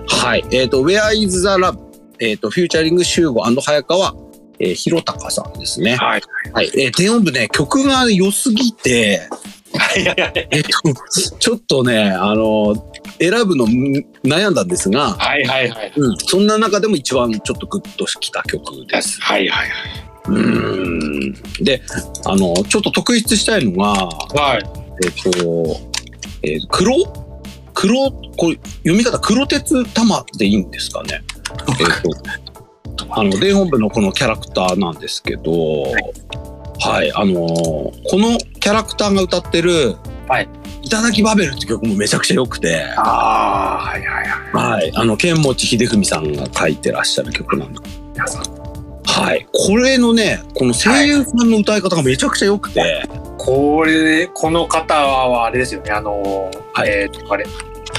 [0.09, 0.45] はい。
[0.51, 1.79] えっ、と、Where is the Love?
[2.19, 4.15] えっ、と、フューチャリング集合早川、
[4.59, 5.97] えー、広高さんですね。
[5.97, 6.23] はい。
[6.53, 6.71] はい。
[6.75, 9.29] えー、電音部ね、曲が良すぎて、
[9.79, 10.49] はいはいはい。
[10.51, 10.71] えっ、と、
[11.39, 12.75] ちょっとね、あの、
[13.19, 13.69] 選ぶのん
[14.25, 15.93] 悩んだんですが、はいはいはい。
[15.97, 19.21] うん、そんな中でも一番ちょっとグッときた曲です。
[19.21, 19.69] はいはい
[20.27, 21.65] うーん。
[21.65, 21.83] で、
[22.25, 24.63] あの、ちょっと特筆したいのが、はい。
[25.05, 25.77] えっ、と、
[26.43, 27.25] えー黒？
[27.77, 31.23] 黒、これ、読み方、黒鉄玉でいいんですかね？
[31.81, 36.15] えっ、と、あの、電音部のこのキャラクターなんですけど、はい、
[36.83, 39.97] あのーこのキャラクターが歌ってる、
[40.29, 40.49] はい。
[40.83, 44.73] いただきバベルって曲もめちゃくちゃ良くて、ああ、はいはいはい。
[44.73, 47.81] はい、あの、剣持秀文さんが書いてらっしゃる曲なんで
[48.13, 48.43] 皆さん。
[49.05, 49.47] はい。
[49.53, 53.07] これのね、この声優さんの歌い方がめちゃくちゃ良くて、
[53.39, 57.47] これ、この方はあれですよね、あの、はいえーと、あれ、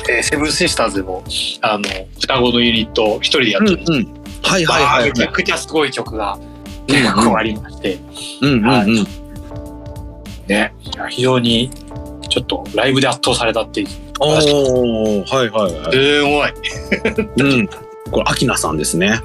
[0.10, 1.24] えーセブンシスターズでも、
[1.62, 1.84] あの、
[2.20, 4.14] 双子のユニット一人でやってるんですうんうん。
[4.44, 6.55] はいはいまあはい、めちゃくちゃすごい曲がうん
[6.88, 8.00] 結構ありまして、
[8.42, 8.94] うんうんはうん。
[10.48, 11.72] ね、いや非常に
[12.30, 13.88] ちょっとライブで圧倒されたっていう。
[14.20, 15.92] おー、はいはいはい。
[15.92, 17.58] すごい。
[17.58, 17.68] うん。
[18.12, 19.20] これ、アキナさんですね。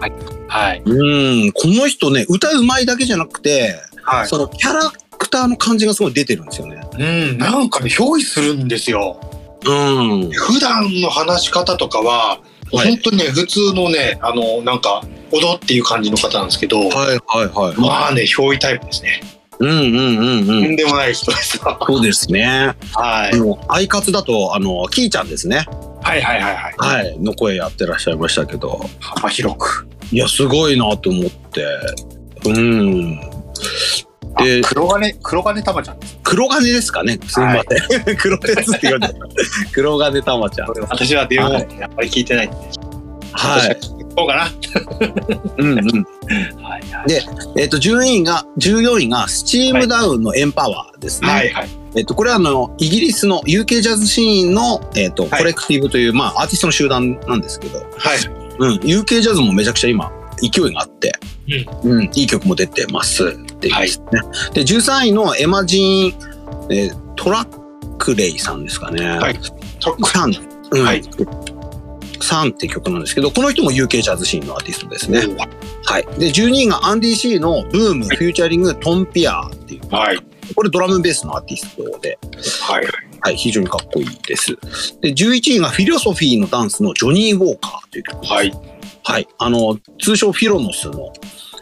[0.48, 0.82] はい。
[0.84, 1.52] うん。
[1.52, 6.80] この人ね、歌うまいだけじゃなくて、はそのキャラクターの感じがすごい出てるんですよね。
[6.98, 7.02] う
[7.34, 9.20] ん、なんかね、憑依するんですよ。
[9.66, 10.30] うん。
[10.30, 12.40] 普段の話し方とかは、
[12.72, 15.02] はい本当にね、普通のね、あの、なんか、
[15.32, 16.88] 踊っていう感じの方なんですけど、はい
[17.26, 17.80] はいはい。
[17.80, 19.20] まあね、憑依タイプですね。
[19.60, 20.64] うんうんうんとうん。
[20.72, 21.78] んでもない人ですわ。
[21.86, 22.74] そうですね。
[22.94, 23.38] はい。
[23.38, 25.66] もう、アイカツだと、あの、キーちゃんですね。
[26.02, 26.74] はいはいはいはい。
[26.78, 27.18] はい。
[27.18, 28.80] の声やってらっしゃいましたけど。
[29.00, 29.86] 幅広く。
[30.10, 31.64] いや、すごいなと思って。
[32.46, 33.20] うん。
[34.38, 35.98] であ黒金、黒金玉ちゃん。
[36.22, 38.16] 黒金ですかねすみません。
[38.16, 39.14] 黒鉄って言われた。
[39.72, 40.68] 黒金たまちゃん。
[40.88, 42.56] 私は電話やっぱり聞いてないんで。
[43.32, 43.99] はい。
[44.20, 44.48] そうかな。
[45.58, 46.62] うんうん。
[46.62, 46.82] はい
[47.56, 51.28] えっ、と、順位が、14位が、スチームダウンのエンパワーですね。
[51.28, 51.68] はいはい。
[51.96, 57.88] えっと、これはあの、イギリスの UK ジャズシーンの、えっと、はいコレクティブという、まあ、アーティストの集団なんですけど、はい。
[58.58, 61.12] うん、UK ジャズもめちゃくちゃ今、勢いがあって、
[61.82, 64.06] うん、いい曲も出てますっていうですね。
[64.52, 66.14] で、13位のエマジーン、
[66.70, 69.06] えーサックレイさんですかね。
[69.06, 69.38] はい
[69.78, 70.32] トラックサン、
[70.70, 71.02] うん、はい
[72.20, 75.20] サンって曲なんですけど、この人も UK ジャズシーンのアーティストですね。
[75.84, 76.04] はい。
[76.18, 79.88] で、12位がアンディ・シーのブーム、フューチャリング、トンピアーっていう。
[79.94, 80.18] はい。
[80.54, 82.18] これドラムベースのアーティストで、
[82.62, 82.86] はい。
[83.22, 84.56] はい、非常にかっこいいです。
[85.00, 88.26] で、11位がフィロソフィーのダンスのジョニー・ウォーカーという曲。
[88.26, 88.52] はい。
[89.02, 89.28] はい。
[89.38, 91.12] あの、通称フィロノスの、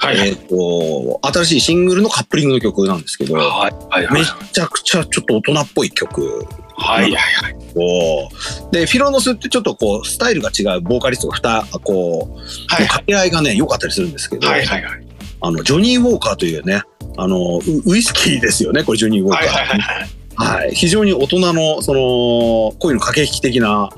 [0.00, 0.28] はい。
[0.28, 3.74] えっ、と、新しいシングルのカップリングの曲なんですけど、はい。
[3.90, 4.12] はい。
[4.12, 6.46] めちゃくちゃちょっと大人っぽい曲
[6.78, 7.12] はい。
[7.12, 7.18] は
[7.50, 7.56] い。
[7.74, 8.28] を、
[8.70, 12.86] で、フィロノスってちょっとこう、スタイルが違うボーカリストが二、こう、はい。
[12.86, 14.64] 掛け合いがね、良かったりするんですけど、はい。
[14.64, 14.82] はい。
[14.82, 15.06] はい。
[15.40, 16.82] あの、ジョニー・ウォーカーというね、
[17.16, 19.46] あの、ウウイスキーですよね、これジョニー・ウォーカー。
[19.46, 19.66] はい。
[19.66, 19.80] はい。
[19.80, 20.08] はい。
[20.38, 23.90] はい、非常に大人の、その、恋の駆け引き的な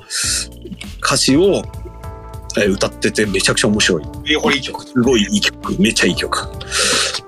[1.03, 1.63] 歌詞を、
[2.57, 4.03] えー歌っててめちゃくちゃ面白い。
[4.29, 4.83] え、これいい曲。
[4.83, 5.81] すごいいい曲。
[5.81, 6.49] めっちゃいい曲。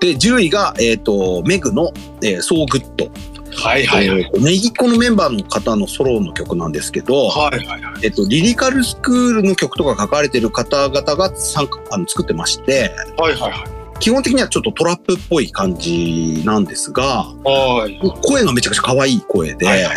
[0.02, 3.10] で、10位が、えっ、と、メグの、えー、So Good。
[3.56, 3.86] はい。
[3.86, 4.10] はい。
[4.10, 4.22] はい。
[4.22, 7.66] えーネギっ子のメンバーの方のソロの曲なんですけど、はい。
[7.66, 7.82] はい。
[7.82, 7.94] はい。
[8.04, 13.36] えっ、と、リリカルスクールの曲とか書かれてる方々が参加あの作ってまして、はい。
[13.36, 13.54] はい。
[14.00, 18.00] 基本的にはちょっとトラップっぽい感じなんですが、はい。
[18.22, 19.92] 声がめちゃくちゃ可愛い声で、はいは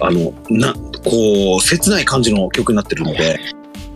[0.00, 0.74] あの、な、
[1.04, 3.40] こう、切ない感じの曲になってるので、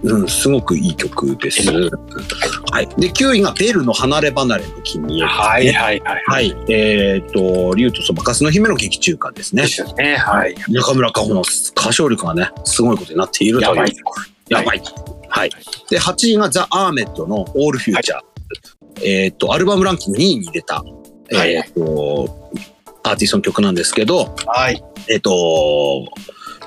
[0.02, 1.68] うん、すごくいい曲です。
[2.70, 2.86] はい。
[2.98, 5.72] で、9位がベルの離れ離れの君へ、はい。
[5.72, 6.00] はい。
[6.00, 6.22] はい。
[6.26, 6.56] はい。
[6.68, 9.68] えっ、と、竜とそばかすの姫の劇中歌ですねで。
[9.68, 10.16] すよね。
[10.16, 10.54] はい。
[10.68, 13.76] 中村佳穂の歌唱力がね、すごいことになっているという。
[13.76, 13.96] やばい。
[14.48, 14.82] やばい。
[15.28, 15.50] はい。
[15.90, 19.04] で、8位がザ・アーメットのオールフューチャー。
[19.04, 22.50] えっ、と、アルバムランキング2位に出た、はいえっ、と、
[23.02, 24.82] アーティストの曲なんですけど、はい。
[25.08, 26.06] えっ、と、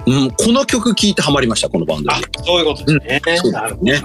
[0.06, 3.22] うん、この曲聴いてハマりました、このバンドにあ。、そういうことですね。
[3.43, 3.91] うんなるほど。
[3.91, 4.02] ね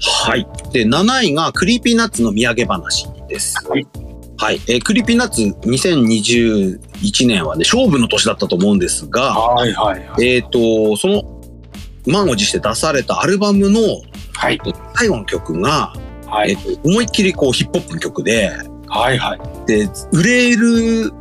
[0.00, 0.46] はい。
[0.72, 3.56] で、7位がクリーピーナッツの土産話です。
[3.68, 3.86] はい。
[4.36, 4.60] はい。
[4.66, 9.72] えークリーピーナッツ2021年はね、勝負の年だったと思うんですが、はい。
[9.72, 10.06] はい。
[10.06, 10.24] はい。
[10.26, 11.22] えっ、と、その、
[12.06, 13.80] 満を持して出されたアルバムの
[14.34, 14.60] はい。
[14.94, 15.94] 最後の曲が、
[16.26, 16.50] はい。
[16.50, 18.50] えっと思いっきりこうヒップホップの曲で、
[18.88, 19.18] はい。
[19.18, 19.66] はい。
[19.66, 21.12] で、売れる、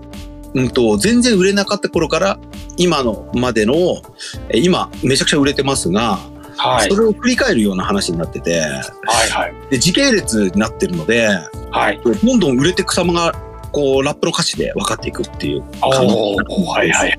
[0.54, 2.40] うんと、全然売れなかった頃から、
[2.78, 4.02] 今のまでの、
[4.50, 6.20] え今、めちゃくちゃ売れてますが、
[6.58, 6.96] はいそ。
[6.96, 9.30] れを振り返るような話になってて、はい。
[9.30, 9.54] はい。
[9.72, 11.28] で、時系列になってるので、
[11.72, 12.00] はい。
[12.04, 13.34] どんどん売れていく様が、
[13.72, 16.92] こう、ラップの歌詞で分かっていくっていう感じおーはい。
[16.92, 17.18] はい。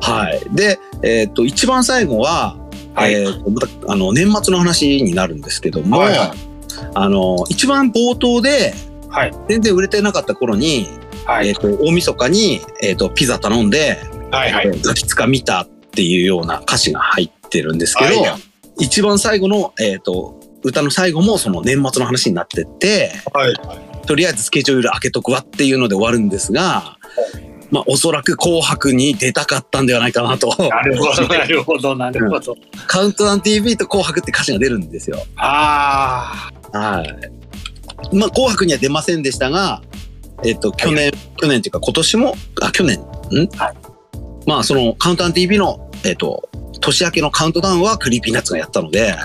[0.00, 0.40] はい。
[0.54, 2.56] で、えっ、と、一番最後は、
[2.94, 3.14] はい。
[3.14, 6.52] えーとまたあの、年末の話になるんですけども、はいはい
[6.94, 8.74] あの、一番冒頭で、
[9.08, 9.32] はい。
[9.48, 10.86] 全然売れてなかった頃に、
[11.26, 11.48] はい。
[11.48, 13.98] えっ、と、大晦日に、えっ、と、ピザ頼んで、
[14.30, 14.52] はい。
[14.52, 14.80] はい。
[14.82, 18.42] ガキツカ見たっていうような歌詞が入ってるんですけど、はい
[18.78, 23.54] 一番最後の、えっ、と、歌の最後もその年末の話になってって、はい。
[24.06, 26.96] とりあえずスケジュール開けとくわっていうので終わるんですが、
[27.70, 30.54] まあ、おそらく紅白に出たかったんではないかなと。
[30.58, 31.28] なるほど。
[31.28, 31.96] なるほど。
[31.96, 32.56] なるほど。
[32.86, 35.18] カウントダウン TV と紅白って歌詞が出るんですよ。
[35.36, 38.14] あはい。
[38.14, 39.82] まあ、紅白には出ませんでしたが、
[40.44, 43.48] えっ、と、去年、去年というか今年も、あ、去年、ん？
[43.56, 43.92] はい
[44.46, 46.48] まあ、その、カウントダウン TV の、えっ、と、
[46.80, 49.16] 年明けのカウントダウンはクリーピーナッツがやったので、あ。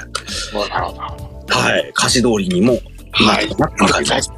[0.69, 0.99] なるほど。
[1.47, 1.89] はい。
[1.89, 2.79] 歌詞通りにも、
[3.11, 4.31] はいです。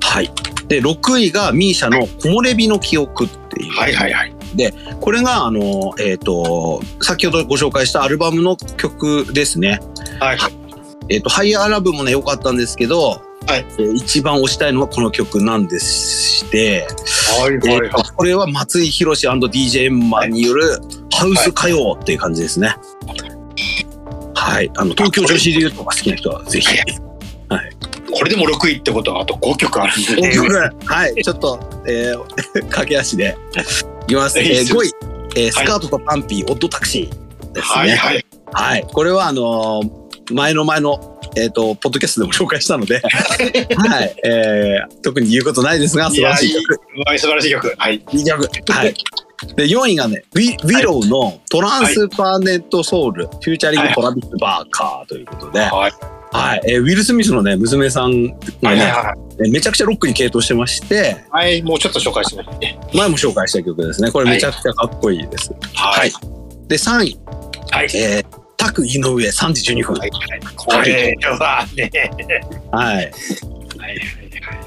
[0.00, 0.30] はい。
[0.66, 3.72] で、6位がミーシャの木漏れ日の記憶っていう。
[3.72, 3.94] はい。
[3.94, 4.12] はい。
[4.12, 4.34] はい。
[5.00, 9.78] これが、あの、えっ、と、先ほどご紹介したアルバムの曲ですね。
[10.18, 10.38] はい。
[11.08, 16.86] えっ、と、ハイヤーラブもね、良かったんですけど、はいえー一番推したいのはこの曲なんでして、
[17.40, 17.54] はい。
[17.54, 20.78] えーとこれは松井宏 &DJ エンマによる
[21.12, 22.76] ハウス歌謡っていう感じですね。
[24.34, 24.70] はい。
[24.76, 26.68] あの、東京女子流とか好きな人はぜひ。
[28.12, 30.30] これでも6位ってことはあと5曲あるんですね。
[30.84, 31.14] はい。
[31.22, 33.36] ちょっと、えー 駆け足で
[34.04, 34.38] いきます。
[34.38, 34.90] えー、いいです5位、
[35.36, 37.74] えースカートとパンピー、オッドタクシーですね。
[37.74, 37.90] はい。
[37.96, 38.26] はい。
[38.52, 38.86] はい。
[38.92, 40.00] これは、あのー
[40.32, 43.00] 前の前の、えっ、と、ポッドキャストでも紹介したので、
[43.76, 44.16] はい。
[44.24, 46.80] えー特に言うことないですが、素晴らしい曲。
[47.06, 47.74] はい素晴らしい曲。
[47.76, 48.02] はい。
[48.12, 48.48] いい曲。
[48.68, 48.94] はい。
[49.56, 55.92] で、4位がね、ウィウィローのトランスパーネットソウル、フューチャリングトラビス・バーカーということで、はい。
[56.32, 56.60] はい。
[56.66, 58.78] えーウィル・スミスのね、娘さんがはい。
[59.42, 61.30] ね、めちゃくちゃロックに傾倒してまして、い。
[61.30, 61.62] はい。
[61.62, 62.78] もうちょっと紹介しますね。
[62.92, 64.10] 前も紹介した曲ですね。
[64.10, 65.52] これめちゃくちゃかっこいいです。
[65.74, 66.12] はい。
[66.68, 67.18] で、3位、
[67.70, 67.88] はい。
[67.94, 68.29] えー、
[68.60, 69.96] タク井上3時12分。
[69.96, 70.10] はい。
[70.54, 71.90] これはね。
[72.70, 72.96] はい。
[72.96, 73.10] はい。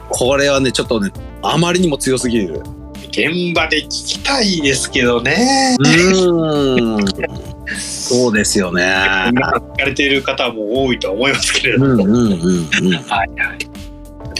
[0.09, 1.11] これはね、ちょっとね、
[1.43, 2.63] あまりにも強すぎる。
[3.09, 5.77] 現場で聞きたいですけどね。
[5.79, 7.77] うーん。
[7.77, 8.83] そうですよね。
[8.83, 11.93] 聞かれている方も多いとは思いますけれども。
[11.93, 12.93] うんうんうんうん。
[12.93, 13.29] はいはい。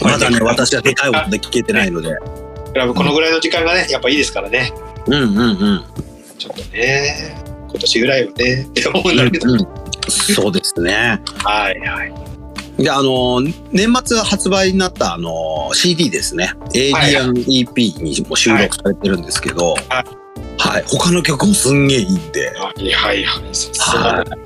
[0.02, 2.10] まだね、私はでかい音で聞けてないので。
[2.72, 4.72] クラブこのぐらいの時間がね、やっぱいいですからね。
[5.06, 5.84] うんうんうん。
[6.38, 7.43] ちょっとね、
[7.74, 9.52] 今年ぐらいはね、って思うんだけど。
[9.52, 11.20] うんうんそうですね。
[11.44, 12.14] はいはい。
[12.82, 13.40] で、あの、
[13.72, 16.52] 年末発売になったあの CD ですね。
[16.74, 20.24] エイリアン EP にも収録されてるんですけど、はい
[20.58, 20.84] はい。
[20.86, 23.54] 他の曲もすんげえいいんで、はいはいはい。
[23.54, 24.38] さすがはだい。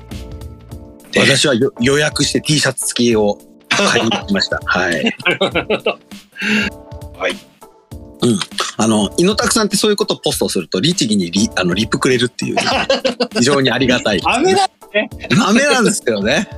[1.19, 4.59] 私はよ予約して T シャツ付きを買いに行きました。
[4.65, 5.03] はい。
[7.17, 7.35] はい。
[8.77, 12.55] あの、井野拓さんってそういうことをポストすると、律儀にリあのリプくれるっていう、
[13.37, 14.21] 非常にありがたい。
[14.23, 14.69] 雨だ
[15.37, 16.49] 豆なんですけどね。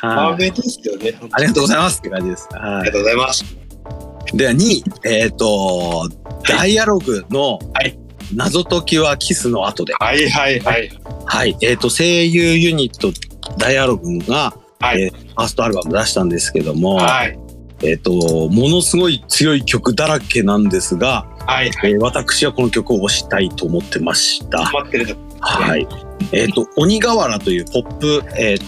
[0.00, 0.44] はい。
[0.48, 1.14] 雨ですよね。
[1.32, 2.48] ありがとうございますって感じです。
[2.50, 3.44] はありがとうございます。
[4.32, 4.36] い。
[4.36, 6.08] では2位、えっ、と、
[6.48, 7.98] ダイアログのはい
[8.34, 9.94] 謎解きはキスの後で。
[9.94, 10.90] はいはいはい。
[11.24, 11.56] はい。
[11.62, 13.12] えっ、と、声優ユニット
[13.56, 17.38] ダイアログが、はいえーファーストアルバム出したんですけども、はい。
[17.82, 18.12] えっ、と、
[18.48, 21.92] ものすごい強い曲だらけなんですが、はいはい。
[21.92, 24.70] えー私はこの曲を推したいと思ってました。
[24.72, 25.16] 待ってると。
[25.40, 25.86] はい。
[26.32, 28.66] えっ、と、鬼瓦というポップ、えっ、と、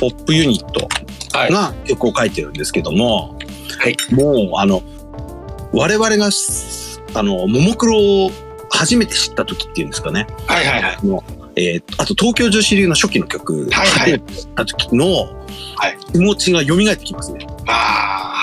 [0.00, 0.88] ポップユニット
[1.36, 1.52] はい。
[1.52, 3.38] が曲を書いてるんですけども、
[3.78, 4.82] はいもう、あの、
[5.72, 6.30] 我々が、
[7.14, 8.30] あの、ももクロを
[8.70, 10.26] 初めて知った時っていうんですかね。
[10.46, 10.98] はいはいはい。
[11.56, 14.22] えーあと東京女子流の初期の曲、はいはい
[14.54, 17.46] た時のはい気持ちが蘇ってきますね。
[17.66, 18.34] あ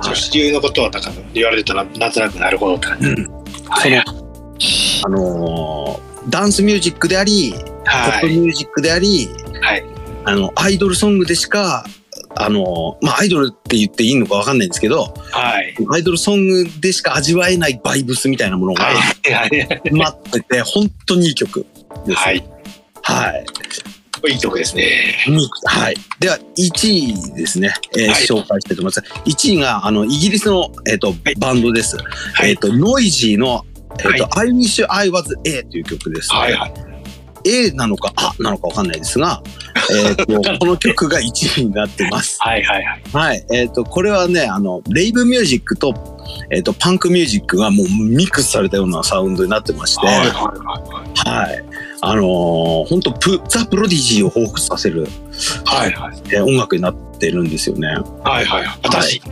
[0.00, 0.02] あ。
[0.02, 3.06] 女子流のことはなんか言われてたらなんとなくなるほどって感じ。
[3.08, 8.38] うんはいあのーダンスミュージックであり、ポップはい。
[8.38, 9.28] ミュージックであり、
[9.60, 9.84] はい。
[10.24, 11.84] あの、アイドルソングでしか、
[12.36, 15.76] あのーまあ、アイドルって言っていいのかわかんないんですけど、はい。
[15.92, 19.32] アイドルソングでしか味わえないバイブスみたいなものがはい。
[19.34, 19.92] はい。
[19.92, 21.66] 待ってて、本当にいい曲。
[22.14, 22.44] はい。
[23.02, 23.46] はい。
[24.26, 25.16] いい曲ですね。
[25.28, 25.96] にはい。
[26.18, 27.74] では、1位ですね。
[27.96, 29.00] えーはい紹介したいと思います。
[29.26, 31.96] 1位が、あの、イギリスの、えっ、と、はいバンドです。
[31.96, 33.64] はいえっ、と、ノイジーの、
[33.98, 36.93] えっ、と、は I wish I was A という曲です、はいはい。
[37.44, 39.42] A なのか、あなのかわかんないですが、
[40.06, 40.26] えっ、と、
[40.58, 42.38] この曲が1位になってます。
[42.40, 43.02] はいはいはい。
[43.12, 43.46] はい。
[43.52, 45.92] えっ、と、これはね、あの、レイブミュージックと、
[46.50, 50.28] えっ、と、パンクミュージックがもうミックスされたようなサウンドになってまして、はいはい。
[50.28, 51.64] はいはい。
[52.00, 55.06] あのー本当プ、ザ・プロディジーを彷彿させる、
[55.64, 56.16] はいはい。
[56.26, 57.88] えー音楽になってるんですよね。
[57.88, 58.78] はいはいはい。
[58.82, 59.22] 私。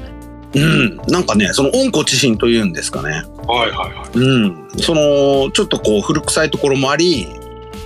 [0.54, 0.96] うん。
[1.08, 3.22] なんかね、その温故知新というんですかね。
[3.46, 4.68] はいはいはうん。
[4.78, 7.26] その、ちょっとこう、古臭いところもあり、い。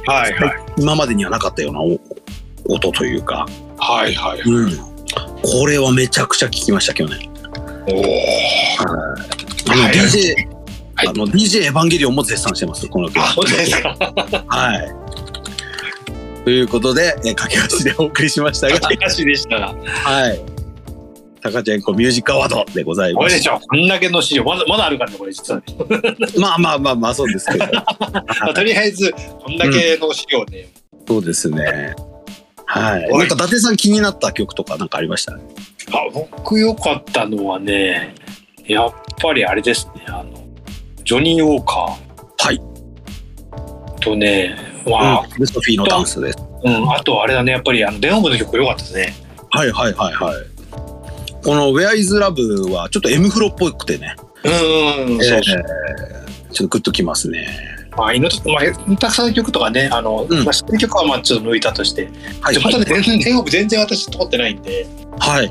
[0.06, 0.64] はいはい。
[0.78, 1.98] 今までにはなかったようなお
[2.68, 3.46] 音というか、
[3.78, 4.40] はいはい。
[4.40, 4.76] うん。
[5.42, 7.30] これはめちゃくちゃ聞きました、去年。
[7.88, 8.02] おお。
[8.80, 8.84] あ
[9.74, 10.34] の、はい DJ、
[10.94, 13.20] はいあの、DJ エヴァンゲリオンも絶賛してます、この曲。
[13.20, 13.96] あ、本当ですか。
[14.48, 15.06] はい。
[16.44, 19.74] ということで、えー駆け足でお送りしましたが、駆け足でしたが。
[19.84, 20.55] はい。
[21.46, 23.20] タカチェンコミュージックアワードでございま。
[23.20, 23.58] これですしょ。
[23.60, 25.64] こんだけの資料、まだまだあるからね、これ実はね。
[26.38, 27.66] まあまあまあまあ、そうですけど。
[27.66, 27.84] ま
[28.50, 30.68] あとりあえず、こんだけの資料ね。
[31.08, 31.94] そうですね。
[32.66, 33.08] はい。
[33.10, 35.32] なんか伊達さん気になった曲とかなんかありました？
[35.34, 35.38] あ、
[36.12, 38.14] 僕良かったのはね、
[38.66, 38.92] やっ
[39.22, 40.44] ぱりあれですね、あの、
[41.04, 41.72] ジョニー・ウォーカ
[42.44, 42.56] はい。
[42.56, 46.38] ーとね、まあ、うん、ルソフィーのダンスです。
[46.64, 49.14] うん、あとあれだね、やっぱりあの、電音部の曲良かったですね。
[49.50, 50.34] はいはいはいはい。
[51.46, 54.16] この Where is Love はちょっと M フロっぽくてね。
[54.44, 55.58] うん、そうそう。
[55.58, 56.26] えー
[56.56, 57.46] ちょっとグッときますね。
[57.98, 62.08] まあ、犬と、まあ、たくさんの曲とかね、あの、うんまあ、知ってる曲はまあちょっと抜いたとして、
[62.40, 64.86] はいでまたね、全然、電音部全然私通ってないんで、
[65.18, 65.48] はい。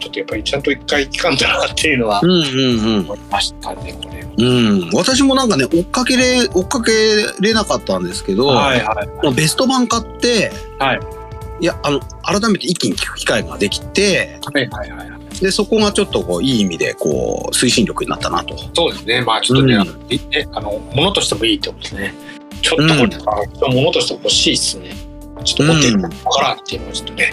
[0.00, 4.26] ちょっとやっぱりちゃんと一回聞かんだなっていうのはうんうん思いましたね、これ。
[4.38, 4.82] うん。
[4.82, 4.90] うん。
[4.94, 6.92] 私もなんかね、追っかけれ、追っかけ
[7.40, 9.34] れなかったんですけど、はいはい。
[9.34, 11.00] ベスト版買って、はい。
[11.60, 15.09] いや、あの、改めて一気に聞く機会ができて、はいはいはい。
[15.40, 18.56] で、そこがちょっとこう、いい意味で、こう、推進力になったなと。
[18.74, 19.22] そうですね。
[19.22, 22.14] まあちょっとね、うんあのものとしてもいいってことですね。
[22.62, 24.90] ちょっとこれ、あのものとしても欲しいですね。
[25.44, 27.32] ちょっと持ってるのかわからんっていうのはちょっとね、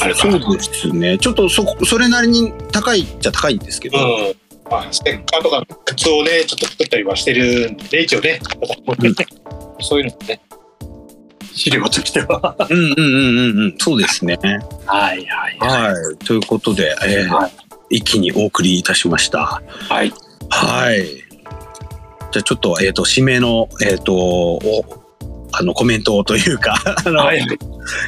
[0.00, 0.36] あるかそな。
[0.36, 1.18] うですね。
[1.18, 4.34] ちょっとそこ、それなりに高いっちゃ高いんですけど、うん。
[4.70, 8.40] まあ、ステッカーとか靴をね、ちょっと作ったりはしてるんで、ね、一応ね、
[9.80, 10.40] そういうのもね、
[11.58, 12.56] 資料としては。
[12.70, 14.38] うんうんうんうんうん、そうですね。
[14.86, 16.24] はいはいはい。
[16.24, 17.52] ということで、えーはい
[17.90, 19.62] 一気にお送りいたしました。
[19.88, 20.12] はい。
[20.50, 21.06] はい。
[22.32, 24.60] じゃあちょっと、えっ、と、指名の、えっ、と、お、
[25.52, 27.46] あの、コメントをというか、 あの、はい。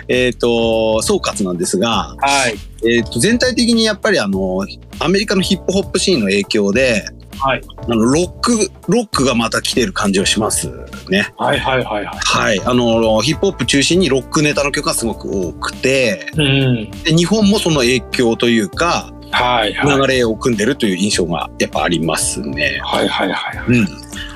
[0.09, 2.89] えっ、と、総括なんですが、はい。
[2.89, 4.67] えっ、と、全体的にやっぱりあの、
[4.99, 7.07] アメリカのヒップホップシーンの影響で、
[7.41, 7.63] はい。
[7.79, 10.69] あの、ロック、ロックがまた来てる感じがします
[11.09, 11.33] ね。
[11.37, 12.19] はいはいはいはい。
[12.19, 12.61] はい。
[12.65, 16.91] あの、ヒップホップ中心にロックネタの曲がすごく多くて、うん。
[17.05, 20.01] で日本もその影響というか、はいはい。
[20.01, 22.81] 流れを組んでるという印象がやっぱありますね。
[22.83, 23.59] はいはいはい。
[23.69, 23.89] うん。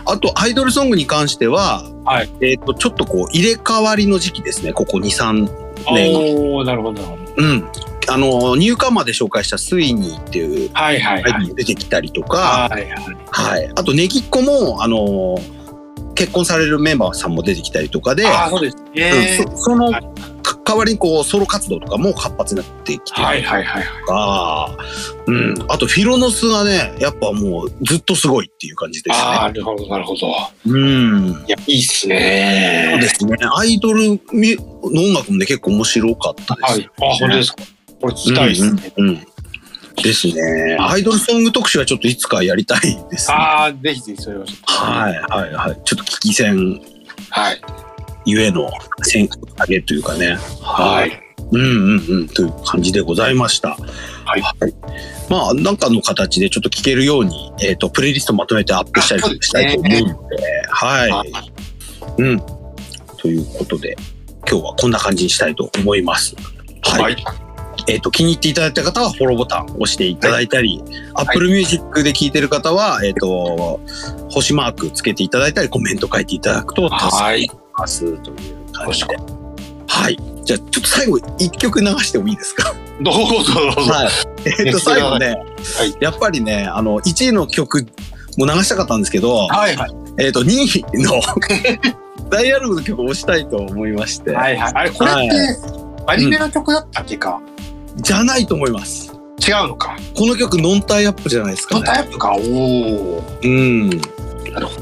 [0.07, 4.73] あと、アイドルソングに関しては、はいえっ、と、ちょっとこう、入れ替わりの時期ですね。
[4.73, 6.37] ここ2、3年。
[6.37, 7.03] おおなるほど。
[7.37, 7.65] うん。
[8.07, 11.33] あの、ニューカマーで紹介したスイニーっていうはいはいはい。
[11.33, 12.93] アイドル出てきたりとか、はいはい。
[13.31, 13.73] はい。
[13.75, 15.39] あと、ネギっ子も、あの、
[16.15, 19.39] 結婚されるメンバーさんも出てきたりとかで、ああ、そうですね。
[19.41, 19.91] うんそその
[20.65, 23.85] 代わりにこうソロ活動とかも活発になってきてはいはいはい。
[23.85, 24.77] とか、
[25.27, 29.53] うん、あとフィロノスがねやっぱもうずっとすごいっていう感じですああ、ね。
[29.53, 30.35] なるほどなるほど。
[30.67, 32.99] うん、いや、いいっすそうね。
[33.01, 33.37] ですね。
[33.57, 36.73] アイドルみの音楽もね結構面白かったです。
[36.73, 36.91] はい。
[36.99, 37.57] あ、本当ですか。
[38.01, 38.93] これ聞きたいですね。
[38.97, 39.27] うんうんうん
[40.03, 40.77] ですね。
[40.81, 43.37] アイドルソング特集はちょっといつかやりたいですね。
[43.37, 44.45] ああ、ぜひぜひそれを。
[44.65, 45.81] はいはいはい。
[45.85, 46.81] ちょっと危機戦
[47.31, 47.61] はい。
[48.25, 48.71] ゆえの
[49.03, 50.37] 戦上げというかね。
[50.63, 51.21] はい。
[51.53, 53.77] うんうんうんという感じでございました。
[54.25, 54.43] はい
[55.29, 60.37] まあ、なんかの形でちょっと聞けるように、えっ、と、プレイリストまとめてアップしたりしたいと思うので、
[60.69, 61.11] はい。
[61.11, 61.33] はい
[62.19, 62.41] うん。
[63.19, 63.97] ということで、
[64.49, 66.35] 今日はこんな感じにしたいと思います。
[66.83, 67.03] はい。
[67.03, 67.25] はい。
[67.87, 70.83] えっ、と、気に入っていただいた方はフォローボタンを押していただいたり、
[71.15, 73.81] Apple Music で聞いてる方は、えっ、と、
[74.31, 79.17] 星マークつけていただいたり、コメント書いていただくと助かりますという感じで。
[79.87, 80.19] はい。
[80.45, 82.75] じゃあ、ちょっと最後、一曲流してもいいですか？
[83.01, 83.15] どう
[83.45, 83.93] ぞどうぞ。
[83.93, 84.09] はい。
[84.67, 85.35] えっ、と、最後ね、
[85.79, 87.87] はいやっぱりね、あの、1位の曲
[88.37, 89.91] も流したかったんですけど、はいはい。
[90.19, 91.21] えっ、と、2位の
[92.31, 94.73] ダイアログの曲を押したいと思いまして、はいはい。
[94.75, 95.25] あれ、これって、
[96.07, 97.41] アニメの曲だったっけか？
[97.97, 99.13] じゃないと思います。
[99.47, 99.97] 違うのか。
[100.17, 101.87] この曲、ノンタイアップじゃないですかのね。
[101.87, 102.33] タイプか。
[102.35, 103.25] おお。
[103.43, 103.91] うん。
[103.91, 103.97] な
[104.61, 104.81] るほ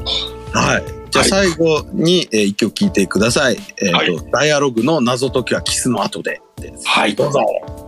[0.53, 0.59] ど。
[0.59, 0.83] はい。
[1.13, 3.57] じゃあはい最後に、えー一曲聴いてください。
[3.81, 6.87] えっ、と、はいダイアログの謎解きはキスの後でです。
[6.87, 7.15] はい。
[7.15, 7.82] どうぞ。